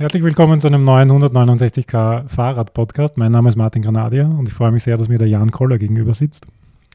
[0.00, 3.18] Herzlich willkommen zu einem neuen 169k Fahrrad-Podcast.
[3.18, 5.76] Mein Name ist Martin Granadier und ich freue mich sehr, dass mir der Jan Koller
[5.76, 6.46] gegenüber sitzt.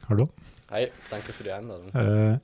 [0.08, 0.28] Hallo.
[0.72, 1.88] Hi, danke für die Einladung.
[1.90, 2.40] Äh,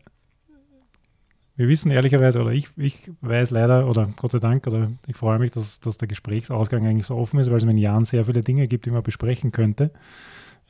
[1.57, 5.41] wir wissen ehrlicherweise, oder ich, ich weiß leider, oder Gott sei Dank, oder ich freue
[5.41, 8.43] mich, dass, dass der Gesprächsausgang eigentlich so offen ist, weil es mit Jan sehr viele
[8.43, 9.91] Dinge gibt, die man besprechen könnte.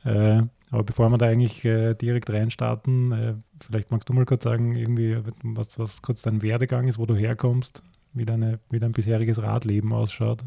[0.05, 0.41] Äh,
[0.71, 4.75] aber bevor wir da eigentlich äh, direkt reinstarten, äh, vielleicht magst du mal kurz sagen,
[4.75, 9.41] irgendwie, was, was kurz dein Werdegang ist, wo du herkommst, wie, deine, wie dein bisheriges
[9.41, 10.39] Radleben ausschaut.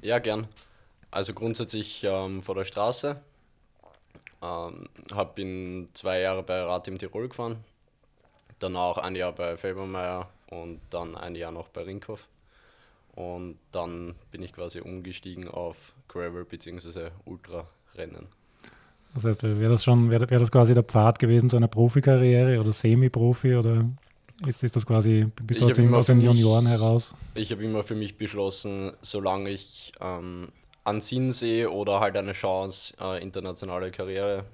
[0.00, 0.48] Ja, gern.
[1.10, 3.20] Also grundsätzlich ähm, vor der Straße.
[4.42, 7.58] Ähm, habe in zwei Jahre bei Rad im Tirol gefahren,
[8.58, 12.26] danach ein Jahr bei Felbermeier und dann ein Jahr noch bei Rinkhoff.
[13.14, 17.10] Und dann bin ich quasi umgestiegen auf Gravel bzw.
[17.24, 18.26] Ultrarennen.
[19.14, 22.58] Das heißt, wäre das schon, wäre wär das quasi der Pfad gewesen zu einer Profikarriere
[22.58, 23.84] oder Semi-Profi oder
[24.46, 27.14] ist, ist das quasi, bist du aus den, aus den Junioren mich, heraus?
[27.34, 30.48] Ich habe immer für mich beschlossen, solange ich ähm,
[30.84, 34.44] einen Sinn sehe oder halt eine Chance, äh, internationale Karriere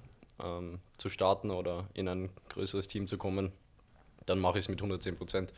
[0.42, 3.52] ähm, zu starten oder in ein größeres Team zu kommen,
[4.26, 5.52] dann mache ich es mit 110 Prozent.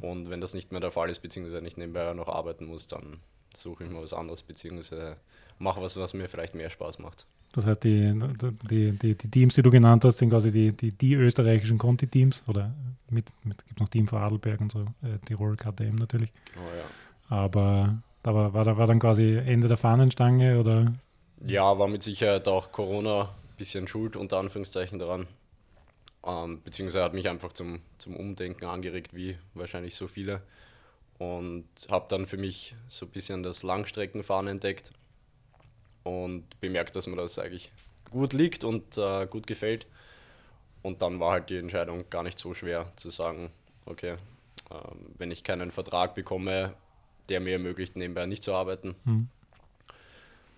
[0.00, 3.18] Und wenn das nicht mehr der Fall ist, beziehungsweise nicht nebenbei noch arbeiten muss, dann
[3.54, 5.16] suche ich mal was anderes, beziehungsweise
[5.58, 7.26] mache was, was mir vielleicht mehr Spaß macht.
[7.52, 8.14] Das heißt, die,
[8.70, 12.42] die, die, die Teams, die du genannt hast, sind quasi die, die, die österreichischen Conti-Teams
[12.46, 12.74] oder
[13.10, 16.30] mit, mit gibt noch Team Vorarlberg und so, äh, Tirol KTM natürlich.
[16.56, 17.36] Oh, ja.
[17.36, 20.92] Aber da war, war, war dann quasi Ende der Fahnenstange oder?
[21.46, 25.26] Ja, war mit Sicherheit auch Corona ein bisschen schuld, unter Anführungszeichen daran.
[26.26, 30.42] Ähm, beziehungsweise hat mich einfach zum, zum Umdenken angeregt, wie wahrscheinlich so viele.
[31.18, 34.92] Und habe dann für mich so ein bisschen das Langstreckenfahren entdeckt
[36.02, 37.70] und bemerkt, dass mir das eigentlich
[38.10, 39.86] gut liegt und äh, gut gefällt.
[40.82, 43.50] Und dann war halt die Entscheidung gar nicht so schwer zu sagen,
[43.86, 44.12] okay,
[44.70, 44.74] äh,
[45.18, 46.74] wenn ich keinen Vertrag bekomme,
[47.28, 49.28] der mir ermöglicht, nebenbei nicht zu arbeiten, hm.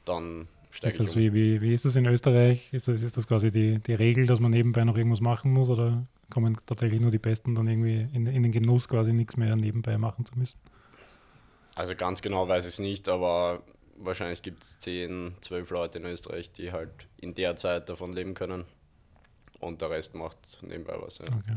[0.05, 1.23] dann steige ich das um.
[1.23, 2.73] wie, wie, wie ist das in Österreich?
[2.73, 5.69] Ist das, ist das quasi die, die Regel, dass man nebenbei noch irgendwas machen muss
[5.69, 9.57] oder kommen tatsächlich nur die Besten dann irgendwie in, in den Genuss, quasi nichts mehr
[9.57, 10.59] nebenbei machen zu müssen?
[11.75, 13.63] Also ganz genau weiß ich es nicht, aber
[14.01, 18.35] wahrscheinlich gibt es 10, 12 Leute in Österreich, die halt in der Zeit davon leben
[18.35, 18.65] können.
[19.61, 21.19] Und der Rest macht nebenbei was.
[21.19, 21.27] Ja.
[21.27, 21.57] Okay.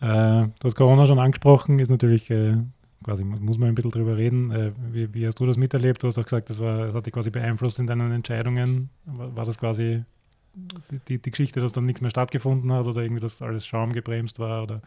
[0.00, 2.56] Äh, du hast Corona schon angesprochen, ist natürlich äh,
[3.02, 4.50] quasi, muss man ein bisschen drüber reden.
[4.50, 6.02] Äh, wie, wie, hast du das miterlebt?
[6.02, 8.90] Du hast auch gesagt, das, war, das hat dich quasi beeinflusst in deinen Entscheidungen.
[9.06, 10.04] War, war das quasi
[11.08, 14.38] die, die, Geschichte, dass dann nichts mehr stattgefunden hat oder irgendwie, dass alles Schaum gebremst
[14.38, 14.64] war?
[14.64, 14.82] Oder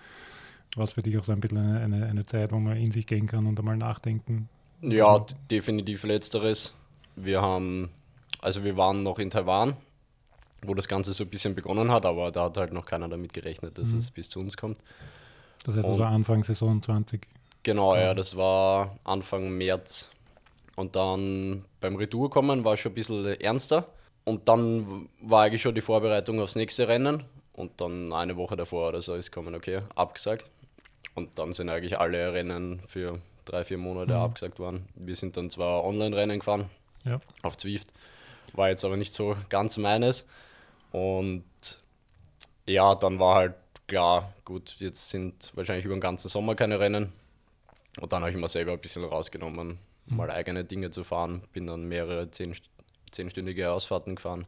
[0.76, 2.92] war es für dich auch so ein bisschen eine, eine, eine Zeit, wo man in
[2.92, 4.50] sich gehen kann und einmal nachdenken?
[4.82, 6.74] Ja, definitiv letzteres.
[7.16, 7.90] Wir haben,
[8.42, 9.76] also wir waren noch in Taiwan,
[10.62, 13.34] wo das Ganze so ein bisschen begonnen hat, aber da hat halt noch keiner damit
[13.34, 14.00] gerechnet, dass mhm.
[14.00, 14.78] es bis zu uns kommt.
[15.66, 17.28] Das heißt, das war Anfang Saison 20.
[17.64, 20.10] Genau, ja, das war Anfang März.
[20.76, 23.88] Und dann beim Retour kommen war schon ein bisschen ernster.
[24.24, 27.24] Und dann war eigentlich schon die Vorbereitung aufs nächste Rennen.
[27.54, 30.52] Und dann eine Woche davor oder so ist kommen, okay, abgesagt.
[31.16, 34.20] Und dann sind eigentlich alle Rennen für drei, vier Monate mhm.
[34.20, 34.88] abgesagt worden.
[34.96, 36.70] Wir sind dann zwar Online-Rennen gefahren
[37.06, 37.20] ja.
[37.42, 37.92] auf Zwift,
[38.54, 40.28] war jetzt aber nicht so ganz meines.
[40.92, 41.44] Und
[42.66, 43.56] ja, dann war halt
[43.88, 47.14] klar, gut, jetzt sind wahrscheinlich über den ganzen Sommer keine Rennen.
[48.00, 50.16] Und dann habe ich mir selber ein bisschen rausgenommen, mhm.
[50.16, 51.44] mal eigene Dinge zu fahren.
[51.54, 52.56] Bin dann mehrere zehn,
[53.12, 54.46] zehnstündige Ausfahrten gefahren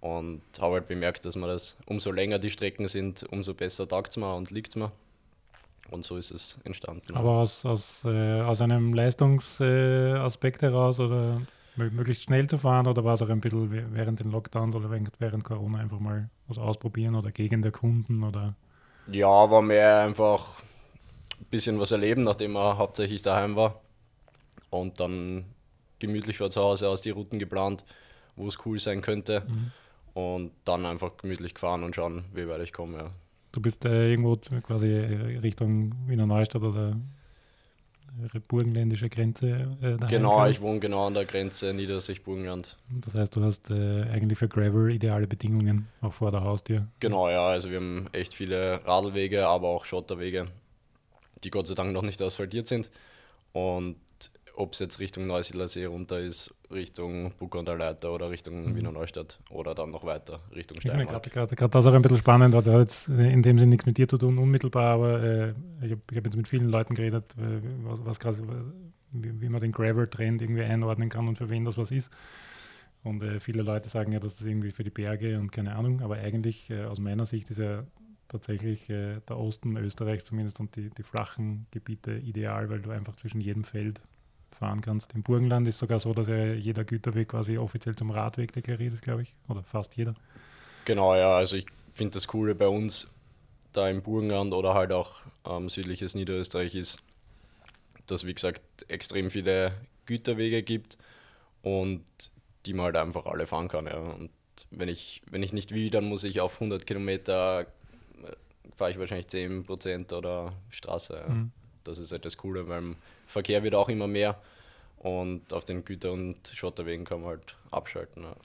[0.00, 4.10] und habe halt bemerkt, dass man das, umso länger die Strecken sind, umso besser taugt
[4.10, 4.92] es mir und liegt es mir.
[5.90, 7.14] Und so ist es entstanden.
[7.14, 11.40] Aber aus, aus, äh, aus einem Leistungsaspekt äh, heraus oder
[11.76, 15.10] möglichst schnell zu fahren oder war es auch ein bisschen während den Lockdowns oder während,
[15.18, 18.54] während Corona einfach mal was ausprobieren oder gegen der Kunden oder?
[19.08, 20.60] Ja, war mehr einfach
[21.38, 23.80] ein bisschen was erleben, nachdem er hauptsächlich daheim war.
[24.70, 25.44] Und dann
[25.98, 27.84] gemütlich von zu Hause aus die Routen geplant,
[28.34, 29.44] wo es cool sein könnte.
[29.46, 29.72] Mhm.
[30.14, 32.98] Und dann einfach gemütlich gefahren und schauen, wie weit ich komme.
[32.98, 33.10] Ja.
[33.56, 34.86] Du bist äh, irgendwo quasi
[35.42, 36.94] Richtung Wiener Neustadt oder
[38.48, 39.74] burgenländische Grenze.
[39.80, 40.50] Äh, genau, kann.
[40.50, 42.76] ich wohne genau an der Grenze Niederösterreich-Burgenland.
[42.90, 46.86] Das heißt, du hast äh, eigentlich für Gravel ideale Bedingungen, auch vor der Haustür.
[47.00, 50.48] Genau, ja, also wir haben echt viele Radlwege, aber auch Schotterwege,
[51.42, 52.90] die Gott sei Dank noch nicht asphaltiert sind.
[53.52, 53.96] Und
[54.56, 58.70] ob es jetzt Richtung Neusiedler See runter ist, Richtung Bucker und der Leiter oder Richtung
[58.70, 58.76] mhm.
[58.76, 61.26] Wiener Neustadt oder dann noch weiter Richtung Steiermark.
[61.26, 63.98] Ich finde gerade das auch ein bisschen spannend, hat jetzt in dem Sinne nichts mit
[63.98, 67.60] dir zu tun, unmittelbar, aber äh, ich habe hab jetzt mit vielen Leuten geredet, äh,
[67.84, 68.42] was, was quasi,
[69.12, 72.10] wie, wie, man den Gravel-Trend irgendwie einordnen kann und für wen das was ist.
[73.04, 76.00] Und äh, viele Leute sagen ja, dass das irgendwie für die Berge und keine Ahnung,
[76.00, 77.84] aber eigentlich äh, aus meiner Sicht ist ja
[78.28, 83.14] tatsächlich äh, der Osten Österreichs zumindest und die, die flachen Gebiete ideal, weil du einfach
[83.16, 84.00] zwischen jedem Feld
[84.56, 85.14] fahren kannst.
[85.14, 89.02] Im Burgenland ist sogar so, dass ja jeder Güterweg quasi offiziell zum Radweg deklariert ist,
[89.02, 89.32] glaube ich.
[89.48, 90.14] Oder fast jeder.
[90.84, 91.36] Genau, ja.
[91.36, 93.08] Also ich finde das Coole bei uns
[93.72, 97.00] da im Burgenland oder halt auch ähm, südliches Niederösterreich ist,
[98.06, 99.72] dass wie gesagt extrem viele
[100.06, 100.96] Güterwege gibt
[101.62, 102.02] und
[102.64, 103.86] die man halt einfach alle fahren kann.
[103.86, 103.98] Ja.
[103.98, 104.30] Und
[104.70, 107.66] wenn ich, wenn ich nicht will, dann muss ich auf 100 Kilometer, äh,
[108.74, 111.24] fahre ich wahrscheinlich 10% oder Straße.
[111.26, 111.34] Ja.
[111.34, 111.52] Mhm.
[111.84, 114.40] Das ist halt das Coole, weil Verkehr wird auch immer mehr
[114.98, 118.24] und auf den Güter- und Schotterwegen kann man halt abschalten.
[118.24, 118.36] Ja.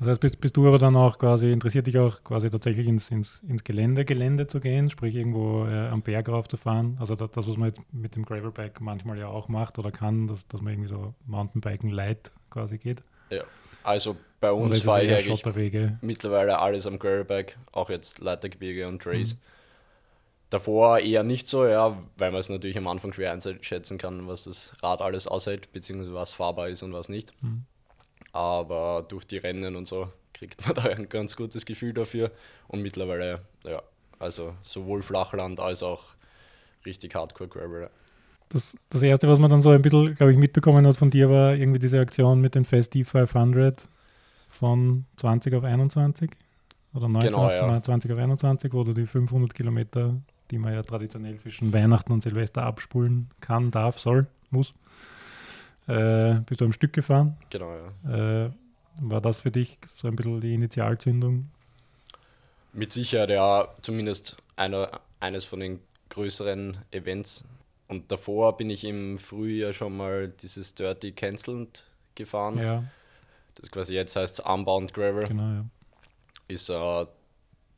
[0.00, 3.10] Das heißt, bist, bist, du aber dann auch quasi, interessiert dich auch quasi tatsächlich ins,
[3.10, 6.96] ins, ins Gelände, Gelände zu gehen, sprich irgendwo äh, am Berg rauf zu fahren?
[6.98, 10.26] Also das, das, was man jetzt mit dem Gravelbike manchmal ja auch macht oder kann,
[10.26, 13.02] dass, dass man irgendwie so Mountainbiken light quasi geht?
[13.28, 13.44] Ja,
[13.82, 19.34] also bei uns fahre ich eigentlich mittlerweile alles am Gravelbike, auch jetzt Leitergebirge und Trace.
[19.34, 19.40] Mhm.
[20.50, 24.44] Davor eher nicht so, ja, weil man es natürlich am Anfang schwer einschätzen kann, was
[24.44, 27.32] das Rad alles aushält, beziehungsweise was fahrbar ist und was nicht.
[27.42, 27.64] Mhm.
[28.32, 32.32] Aber durch die Rennen und so kriegt man da ein ganz gutes Gefühl dafür.
[32.66, 33.82] Und mittlerweile, ja,
[34.18, 36.02] also sowohl Flachland als auch
[36.84, 37.90] richtig Hardcore Gravel.
[38.48, 41.30] Das, das erste, was man dann so ein bisschen, glaube ich, mitbekommen hat von dir,
[41.30, 43.88] war irgendwie diese Aktion mit den Festi 500
[44.48, 46.30] von 20 auf 21
[46.92, 47.82] oder 19 genau, auf ja.
[47.82, 50.20] 20 auf 21, wo du die 500 Kilometer,
[50.50, 54.74] die man ja traditionell zwischen Weihnachten und Silvester abspulen kann, darf, soll, muss,
[55.86, 57.36] äh, bist du am Stück gefahren.
[57.50, 57.72] Genau,
[58.04, 58.46] ja.
[58.46, 58.50] Äh,
[59.00, 61.50] war das für dich so ein bisschen die Initialzündung?
[62.72, 65.80] Mit Sicherheit, ja, zumindest einer, eines von den
[66.10, 67.44] größeren Events.
[67.88, 72.58] Und davor bin ich im Frühjahr schon mal dieses Dirty Cancelled gefahren.
[72.58, 72.84] Ja.
[73.56, 75.26] Das quasi jetzt heißt Unbound Gravel.
[75.26, 75.64] Genau, ja.
[76.46, 77.06] Ist ein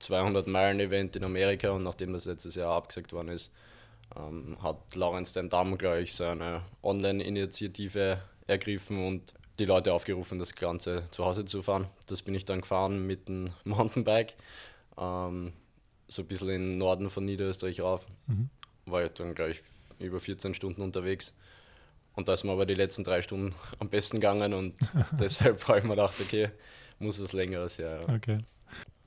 [0.03, 3.55] 200 Meilen Event in Amerika und nachdem das letztes Jahr abgesagt worden ist,
[4.17, 11.05] ähm, hat Lawrence den Damm gleich seine Online-Initiative ergriffen und die Leute aufgerufen, das Ganze
[11.11, 11.89] zu Hause zu fahren.
[12.09, 14.35] Das bin ich dann gefahren mit dem Mountainbike,
[14.99, 15.53] ähm,
[16.09, 18.07] so ein bisschen in den Norden von Niederösterreich rauf.
[18.27, 18.51] Mhm.
[18.87, 19.63] War ich dann gleich
[19.99, 21.35] über 14 Stunden unterwegs.
[22.15, 24.75] Und da ist mir aber die letzten drei Stunden am besten gegangen und
[25.13, 26.51] deshalb habe ich mir gedacht, okay,
[26.99, 28.01] muss was Längeres her.
[28.07, 28.15] Ja.
[28.15, 28.39] Okay.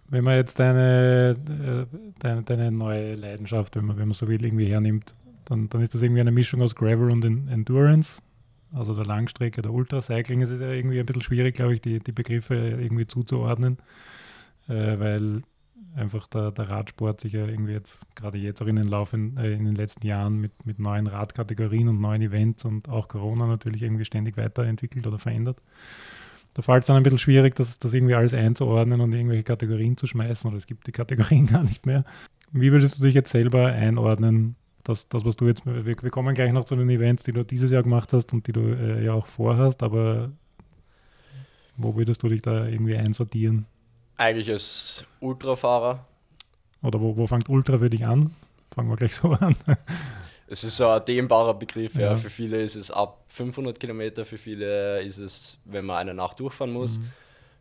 [0.07, 1.35] Wenn man jetzt deine,
[1.91, 5.13] äh, deine, deine neue Leidenschaft, wenn man, wenn man so will, irgendwie hernimmt,
[5.45, 8.21] dann, dann ist das irgendwie eine Mischung aus Gravel und Endurance,
[8.71, 10.41] also der Langstrecke, der Ultracycling.
[10.41, 13.77] Es ist ja irgendwie ein bisschen schwierig, glaube ich, die, die Begriffe irgendwie zuzuordnen,
[14.67, 15.41] äh, weil
[15.95, 19.53] einfach der, der Radsport sich ja irgendwie jetzt, gerade jetzt auch in den, Laufen, äh,
[19.53, 23.81] in den letzten Jahren mit, mit neuen Radkategorien und neuen Events und auch Corona natürlich
[23.81, 25.61] irgendwie ständig weiterentwickelt oder verändert
[26.55, 29.97] da fällt es dann ein bisschen schwierig, das, das irgendwie alles einzuordnen und irgendwelche Kategorien
[29.97, 32.05] zu schmeißen oder es gibt die Kategorien gar nicht mehr.
[32.51, 36.33] Wie würdest du dich jetzt selber einordnen, dass das, was du jetzt, wir, wir kommen
[36.33, 39.03] gleich noch zu den Events, die du dieses Jahr gemacht hast und die du äh,
[39.03, 40.31] ja auch vorhast, aber
[41.75, 43.65] wo würdest du dich da irgendwie einsortieren?
[44.15, 46.05] Eigentlich als Ultrafahrer.
[46.81, 48.31] Oder wo, wo fängt Ultra für dich an?
[48.73, 49.57] Fangen wir gleich so an
[50.47, 51.95] es ist so ein dehnbarer Begriff.
[51.95, 52.11] Ja.
[52.11, 52.15] ja.
[52.15, 56.39] Für viele ist es ab 500 Kilometer, für viele ist es, wenn man eine Nacht
[56.39, 56.99] durchfahren muss.
[56.99, 57.11] Mhm.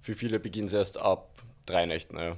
[0.01, 2.17] Für viele beginnt es erst ab drei Nächten.
[2.19, 2.37] Ja.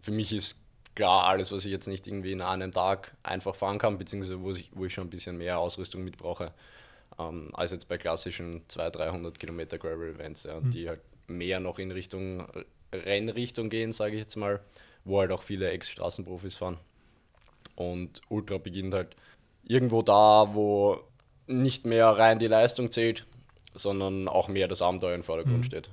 [0.00, 0.64] Für mich ist
[0.94, 4.50] klar, alles, was ich jetzt nicht irgendwie in einem Tag einfach fahren kann, beziehungsweise wo
[4.52, 6.52] ich, wo ich schon ein bisschen mehr Ausrüstung mitbrauche,
[7.18, 10.70] ähm, als jetzt bei klassischen 200, 300 Kilometer Gravel-Events, ja, mhm.
[10.70, 12.48] die halt mehr noch in Richtung
[12.92, 14.60] Rennrichtung gehen, sage ich jetzt mal,
[15.04, 16.78] wo halt auch viele Ex-Straßenprofis fahren.
[17.78, 19.14] Und Ultra beginnt halt
[19.62, 20.98] irgendwo da, wo
[21.46, 23.24] nicht mehr rein die Leistung zählt,
[23.72, 25.64] sondern auch mehr das Abenteuer im Vordergrund mhm.
[25.64, 25.90] steht.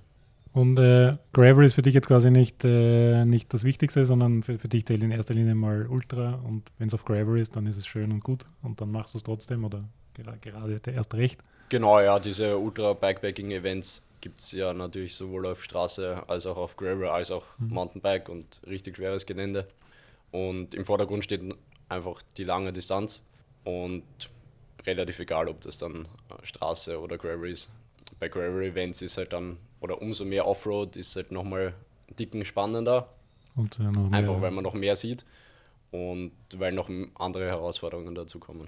[0.51, 4.57] Und äh, Gravel ist für dich jetzt quasi nicht, äh, nicht das Wichtigste, sondern für,
[4.57, 7.67] für dich zählt in erster Linie mal Ultra und wenn es auf Gravel ist, dann
[7.67, 9.83] ist es schön und gut und dann machst du es trotzdem oder
[10.15, 11.39] gerade, gerade erst recht.
[11.69, 17.09] Genau, ja, diese Ultra-Bikepacking-Events gibt es ja natürlich sowohl auf Straße als auch auf Gravel
[17.09, 17.73] als auch mhm.
[17.73, 19.67] Mountainbike und richtig schweres Gelände.
[20.31, 21.41] Und im Vordergrund steht
[21.89, 23.25] einfach die lange Distanz
[23.63, 24.03] und
[24.85, 27.71] relativ egal, ob das dann äh, Straße oder Gravel ist.
[28.19, 31.73] Bei Gravel-Events ist halt dann, oder umso mehr Offroad ist halt nochmal
[32.17, 33.09] dicken spannender.
[33.55, 35.25] Und, ja, einfach weil man noch mehr sieht
[35.91, 38.67] und weil noch andere Herausforderungen dazu kommen.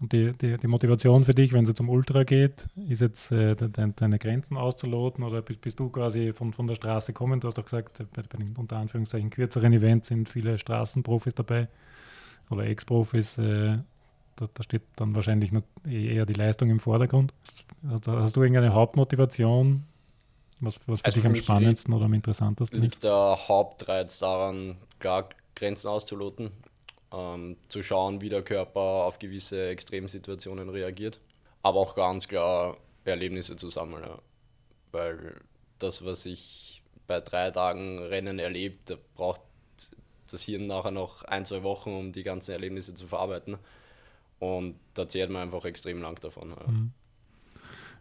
[0.00, 3.30] Und die, die, die Motivation für dich, wenn es jetzt um Ultra geht, ist jetzt
[3.30, 7.44] äh, de, deine Grenzen auszuloten oder bist, bist, du quasi von, von der Straße kommend?
[7.44, 11.68] Du hast doch gesagt, bei, bei den unter Anführungszeichen kürzeren Events sind viele Straßenprofis dabei
[12.50, 13.78] oder Ex-Profis, äh,
[14.36, 17.32] da, da, steht dann wahrscheinlich noch e-, eher die Leistung im Vordergrund.
[17.88, 19.84] Hast, hast du irgendeine Hauptmotivation,
[20.60, 23.02] was, was für also dich am spannendsten liegt, oder am interessantesten liegt ist?
[23.02, 26.50] Liegt der Hauptreiz daran, klar Grenzen auszuloten,
[27.12, 31.20] ähm, zu schauen, wie der Körper auf gewisse Extremsituationen reagiert.
[31.62, 34.04] aber auch ganz klar Erlebnisse zu sammeln.
[34.04, 34.18] Ja.
[34.92, 35.40] Weil
[35.78, 39.40] das, was ich bei drei Tagen Rennen erlebt, da braucht
[40.30, 43.56] das Hirn nachher noch ein, zwei Wochen, um die ganzen Erlebnisse zu verarbeiten.
[44.38, 46.50] Und da zehrt man einfach extrem lang davon.
[46.50, 46.70] Ja.
[46.70, 46.90] Mhm.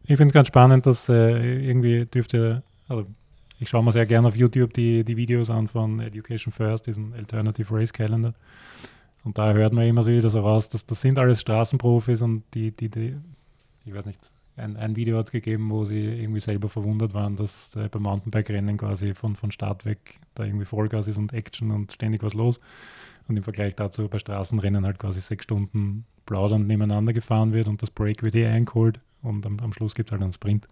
[0.05, 3.05] Ich finde es ganz spannend, dass äh, irgendwie dürfte, also
[3.59, 7.13] ich schaue mir sehr gerne auf YouTube die, die Videos an von Education First, diesen
[7.13, 8.33] Alternative Race Calendar.
[9.23, 12.71] Und da hört man immer wieder so raus, dass das sind alles Straßenprofis und die,
[12.71, 13.15] die, die
[13.85, 14.19] ich weiß nicht,
[14.55, 18.03] ein, ein Video hat es gegeben, wo sie irgendwie selber verwundert waren, dass äh, beim
[18.03, 22.33] Mountainbike-Rennen quasi von, von Start weg da irgendwie Vollgas ist und Action und ständig was
[22.33, 22.60] los.
[23.27, 27.81] Und im Vergleich dazu bei Straßenrennen halt quasi sechs Stunden plaudernd nebeneinander gefahren wird und
[27.81, 30.67] das Break wird eh eingeholt und am, am Schluss gibt es halt einen Sprint.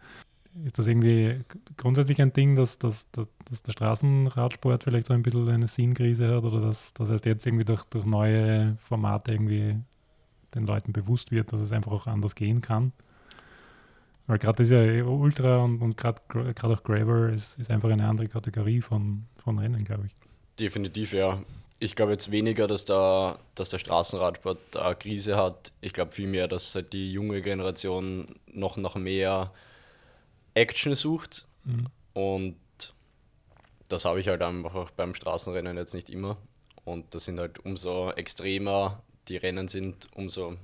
[0.66, 1.40] Ist das irgendwie
[1.78, 6.36] grundsätzlich ein Ding, dass, dass, dass, dass der Straßenradsport vielleicht so ein bisschen eine Sinnkrise
[6.36, 9.78] hat oder dass das heißt jetzt irgendwie durch, durch neue Formate irgendwie
[10.54, 12.92] den Leuten bewusst wird, dass es einfach auch anders gehen kann?
[14.28, 18.28] Weil gerade das ja Ultra und, und gerade auch Graver ist, ist einfach eine andere
[18.28, 20.16] Kategorie von, von Rennen, glaube ich.
[20.60, 21.42] Definitiv, ja.
[21.80, 25.72] Ich glaube jetzt weniger, dass der, dass der Straßenradsport eine Krise hat.
[25.82, 29.52] Ich glaube vielmehr, dass halt die junge Generation noch nach mehr
[30.54, 31.48] Action sucht.
[31.64, 31.88] Mhm.
[32.14, 32.56] Und
[33.88, 36.38] das habe ich halt einfach auch beim Straßenrennen jetzt nicht immer.
[36.84, 40.58] Und das sind halt umso extremer die Rennen sind, umso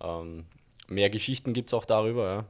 [0.00, 0.44] ähm,
[0.88, 2.24] mehr Geschichten gibt es auch darüber.
[2.24, 2.44] Ja.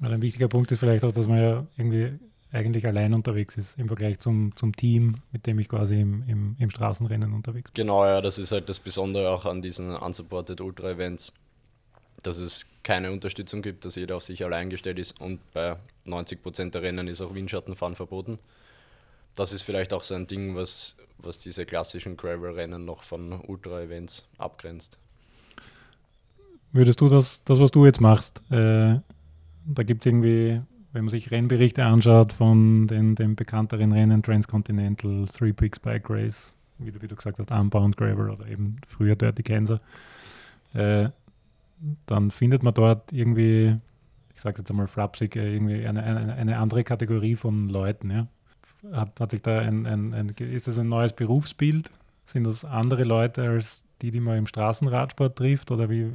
[0.00, 2.18] Weil ein wichtiger Punkt ist vielleicht auch, dass man ja irgendwie
[2.52, 6.56] eigentlich allein unterwegs ist im Vergleich zum, zum Team, mit dem ich quasi im, im,
[6.58, 7.82] im Straßenrennen unterwegs bin.
[7.82, 11.32] Genau, ja, das ist halt das Besondere auch an diesen Unsupported Ultra-Events,
[12.22, 16.42] dass es keine Unterstützung gibt, dass jeder auf sich allein gestellt ist und bei 90
[16.42, 18.38] Prozent der Rennen ist auch Windschattenfahren verboten.
[19.34, 24.28] Das ist vielleicht auch so ein Ding, was, was diese klassischen Gravel-Rennen noch von Ultra-Events
[24.36, 24.98] abgrenzt.
[26.72, 28.96] Würdest du das, das was du jetzt machst, äh,
[29.66, 30.60] da gibt es irgendwie,
[30.92, 36.54] wenn man sich Rennberichte anschaut von den, den bekannteren Rennen, Transcontinental, Three Peaks Bike Race,
[36.78, 39.80] wie du, wie du gesagt hast, Unbound Gravel oder eben früher Dirty Kansas,
[40.74, 41.08] äh,
[42.06, 43.76] dann findet man dort irgendwie,
[44.34, 48.10] ich sage jetzt einmal flapsig, äh, irgendwie eine, eine, eine, andere Kategorie von Leuten.
[48.10, 48.26] Ja?
[48.92, 51.90] Hat, hat sich da ein, ein, ein, ist das ein neues Berufsbild?
[52.26, 55.70] Sind das andere Leute als die, die man im Straßenradsport trifft?
[55.70, 56.10] Oder wie?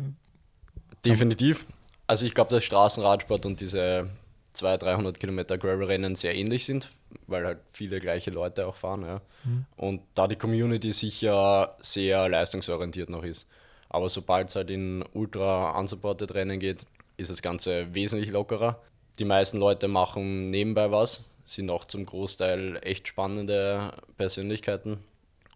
[1.06, 1.66] Definitiv.
[2.08, 4.10] Also ich glaube, dass Straßenradsport und diese
[4.54, 6.90] 200, 300 Kilometer Gravel-Rennen sehr ähnlich sind,
[7.28, 9.04] weil halt viele gleiche Leute auch fahren.
[9.04, 9.22] Ja.
[9.44, 9.66] Mhm.
[9.76, 13.48] Und da die Community sicher sehr leistungsorientiert noch ist.
[13.90, 16.86] Aber sobald es halt in ultra unsupported Rennen geht,
[17.18, 18.82] ist das Ganze wesentlich lockerer.
[19.20, 25.00] Die meisten Leute machen nebenbei was, sind auch zum Großteil echt spannende Persönlichkeiten.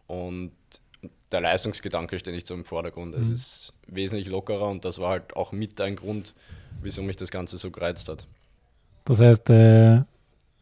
[0.08, 0.51] Und
[1.31, 3.15] der Leistungsgedanke steht nicht so im Vordergrund.
[3.15, 3.22] Mhm.
[3.22, 6.33] Es ist wesentlich lockerer und das war halt auch mit ein Grund,
[6.81, 8.25] wieso mich das Ganze so gereizt hat.
[9.05, 10.01] Das heißt, äh,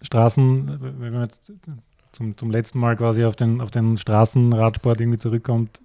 [0.02, 1.52] Straßen, wenn man jetzt
[2.12, 5.80] zum, zum letzten Mal quasi auf den, auf den Straßenradsport irgendwie zurückkommt,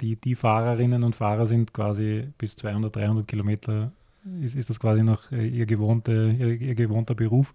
[0.00, 3.92] die, die Fahrerinnen und Fahrer sind quasi bis 200, 300 Kilometer,
[4.42, 7.54] ist, ist das quasi noch äh, ihr, gewohnte, ihr, ihr gewohnter Beruf.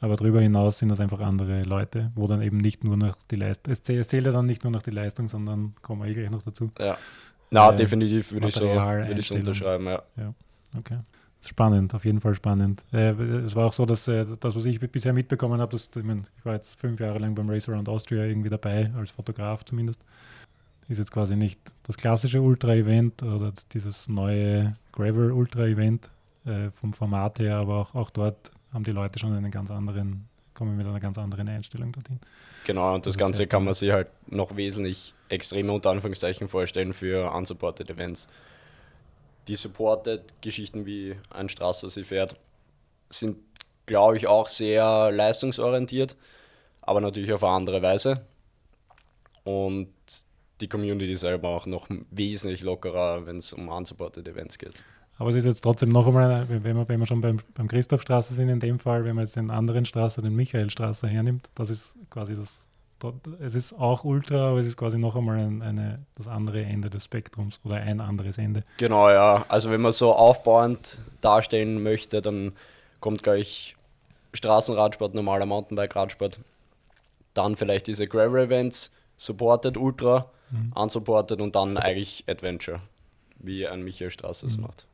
[0.00, 3.36] Aber darüber hinaus sind das einfach andere Leute, wo dann eben nicht nur nach die
[3.36, 6.30] Leistung, es zählt ja dann nicht nur nach die Leistung, sondern kommen wir eh gleich
[6.30, 6.70] noch dazu.
[6.78, 6.96] Ja,
[7.50, 10.02] na, äh, definitiv würde ich, so, würd ich so unterschreiben, ja.
[10.16, 10.34] ja.
[10.76, 10.98] Okay.
[11.40, 12.82] Spannend, auf jeden Fall spannend.
[12.92, 16.26] Äh, es war auch so, dass äh, das, was ich bisher mitbekommen habe, ich, mein,
[16.36, 20.00] ich war jetzt fünf Jahre lang beim Race Around Austria irgendwie dabei, als Fotograf zumindest.
[20.88, 26.08] Ist jetzt quasi nicht das klassische Ultra-Event oder dieses neue Gravel-Ultra-Event
[26.44, 30.28] äh, vom Format her, aber auch, auch dort haben die Leute schon einen ganz anderen,
[30.58, 32.18] kommen mit einer ganz anderen Einstellung dorthin.
[32.66, 36.92] Genau, und das, das Ganze kann man sich halt noch wesentlich extremer unter Anführungszeichen vorstellen
[36.92, 38.28] für unsupported Events.
[39.46, 42.34] Die supported Geschichten wie ein Strasser sie fährt,
[43.08, 43.38] sind,
[43.86, 46.16] glaube ich, auch sehr leistungsorientiert,
[46.82, 48.26] aber natürlich auf eine andere Weise.
[49.44, 49.88] Und
[50.60, 54.82] die Community selber auch noch wesentlich lockerer, wenn es um unsupported Events geht.
[55.18, 58.34] Aber es ist jetzt trotzdem noch einmal, wenn wir, wenn wir schon beim, beim Christophstraße
[58.34, 61.96] sind, in dem Fall, wenn man jetzt den anderen Straße, den Michaelstraße hernimmt, das ist
[62.08, 62.66] quasi das,
[63.40, 66.88] es ist auch Ultra, aber es ist quasi noch einmal ein, eine, das andere Ende
[66.88, 68.62] des Spektrums oder ein anderes Ende.
[68.76, 69.44] Genau, ja.
[69.48, 72.52] Also wenn man so aufbauend darstellen möchte, dann
[73.00, 73.74] kommt gleich
[74.34, 76.38] Straßenradsport, normaler Mountainbike-Radsport,
[77.34, 80.72] dann vielleicht diese Gravel-Events, Supported Ultra, mhm.
[80.76, 82.80] unsupported und dann eigentlich Adventure,
[83.40, 84.64] wie ein Michael Straße es mhm.
[84.64, 84.86] macht.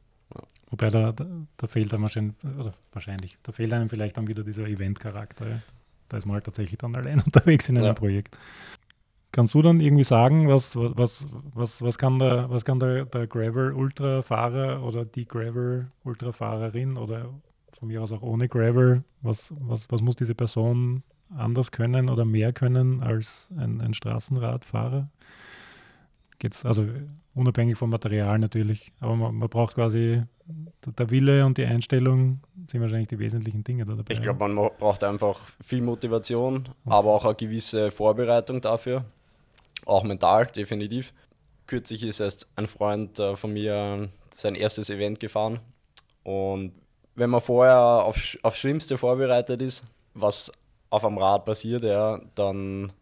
[0.74, 1.24] Wobei da, da,
[1.56, 5.48] da, fehlt einem wahrscheinlich, oder wahrscheinlich, da fehlt einem vielleicht dann wieder dieser Event-Charakter.
[5.48, 5.60] Ja.
[6.08, 7.92] Da ist man halt tatsächlich dann allein unterwegs in einem ja.
[7.92, 8.36] Projekt.
[9.30, 13.28] kannst du dann irgendwie sagen, was, was, was, was kann der, was kann der, der
[13.28, 17.32] Gravel-Ultra-Fahrer oder die Gravel-Ultra-Fahrerin oder
[17.78, 21.04] von mir aus auch ohne Gravel, was, was, was muss diese Person
[21.36, 25.08] anders können oder mehr können als ein, ein Straßenradfahrer?
[26.44, 26.86] Geht's also
[27.34, 30.22] unabhängig vom Material natürlich, aber man, man braucht quasi
[30.84, 34.12] der Wille und die Einstellung sind wahrscheinlich die wesentlichen Dinge da dabei.
[34.12, 39.06] Ich glaube, man braucht einfach viel Motivation, aber auch eine gewisse Vorbereitung dafür.
[39.86, 41.14] Auch mental, definitiv.
[41.66, 45.60] Kürzlich ist erst ein Freund äh, von mir sein erstes Event gefahren.
[46.24, 46.72] Und
[47.14, 50.52] wenn man vorher auf, aufs Schlimmste vorbereitet ist, was
[50.90, 52.92] auf einem Rad passiert, ja, dann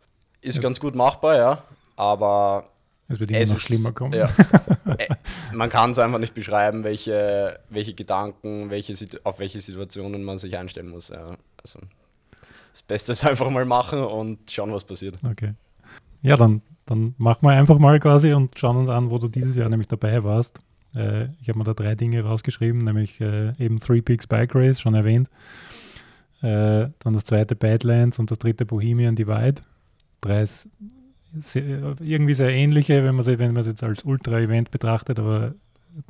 [0.43, 1.65] ist es ganz gut machbar, ja.
[1.97, 2.69] Aber
[3.13, 4.15] es wird immer noch schlimmer kommen.
[4.15, 4.25] Ja,
[4.99, 5.09] äh,
[5.53, 10.57] man kann es einfach nicht beschreiben, welche, welche Gedanken, welche, auf welche Situationen man sich
[10.57, 11.09] einstellen muss.
[11.09, 11.37] Ja.
[11.63, 11.81] Also
[12.73, 15.17] das Beste ist einfach mal machen und schauen, was passiert.
[15.29, 15.55] Okay.
[16.23, 19.57] Ja, dann, dann machen wir einfach mal quasi und schauen uns an, wo du dieses
[19.57, 20.59] Jahr nämlich dabei warst.
[20.95, 24.81] Äh, ich habe mir da drei Dinge rausgeschrieben, nämlich äh, eben Three Peaks Bike Race,
[24.81, 25.29] schon erwähnt.
[26.41, 29.63] Äh, dann das zweite Badlands und das dritte Bohemian Divide.
[30.21, 30.45] Drei
[31.41, 35.55] sehr, irgendwie sehr ähnliche, wenn man es wenn jetzt als Ultra-Event betrachtet, aber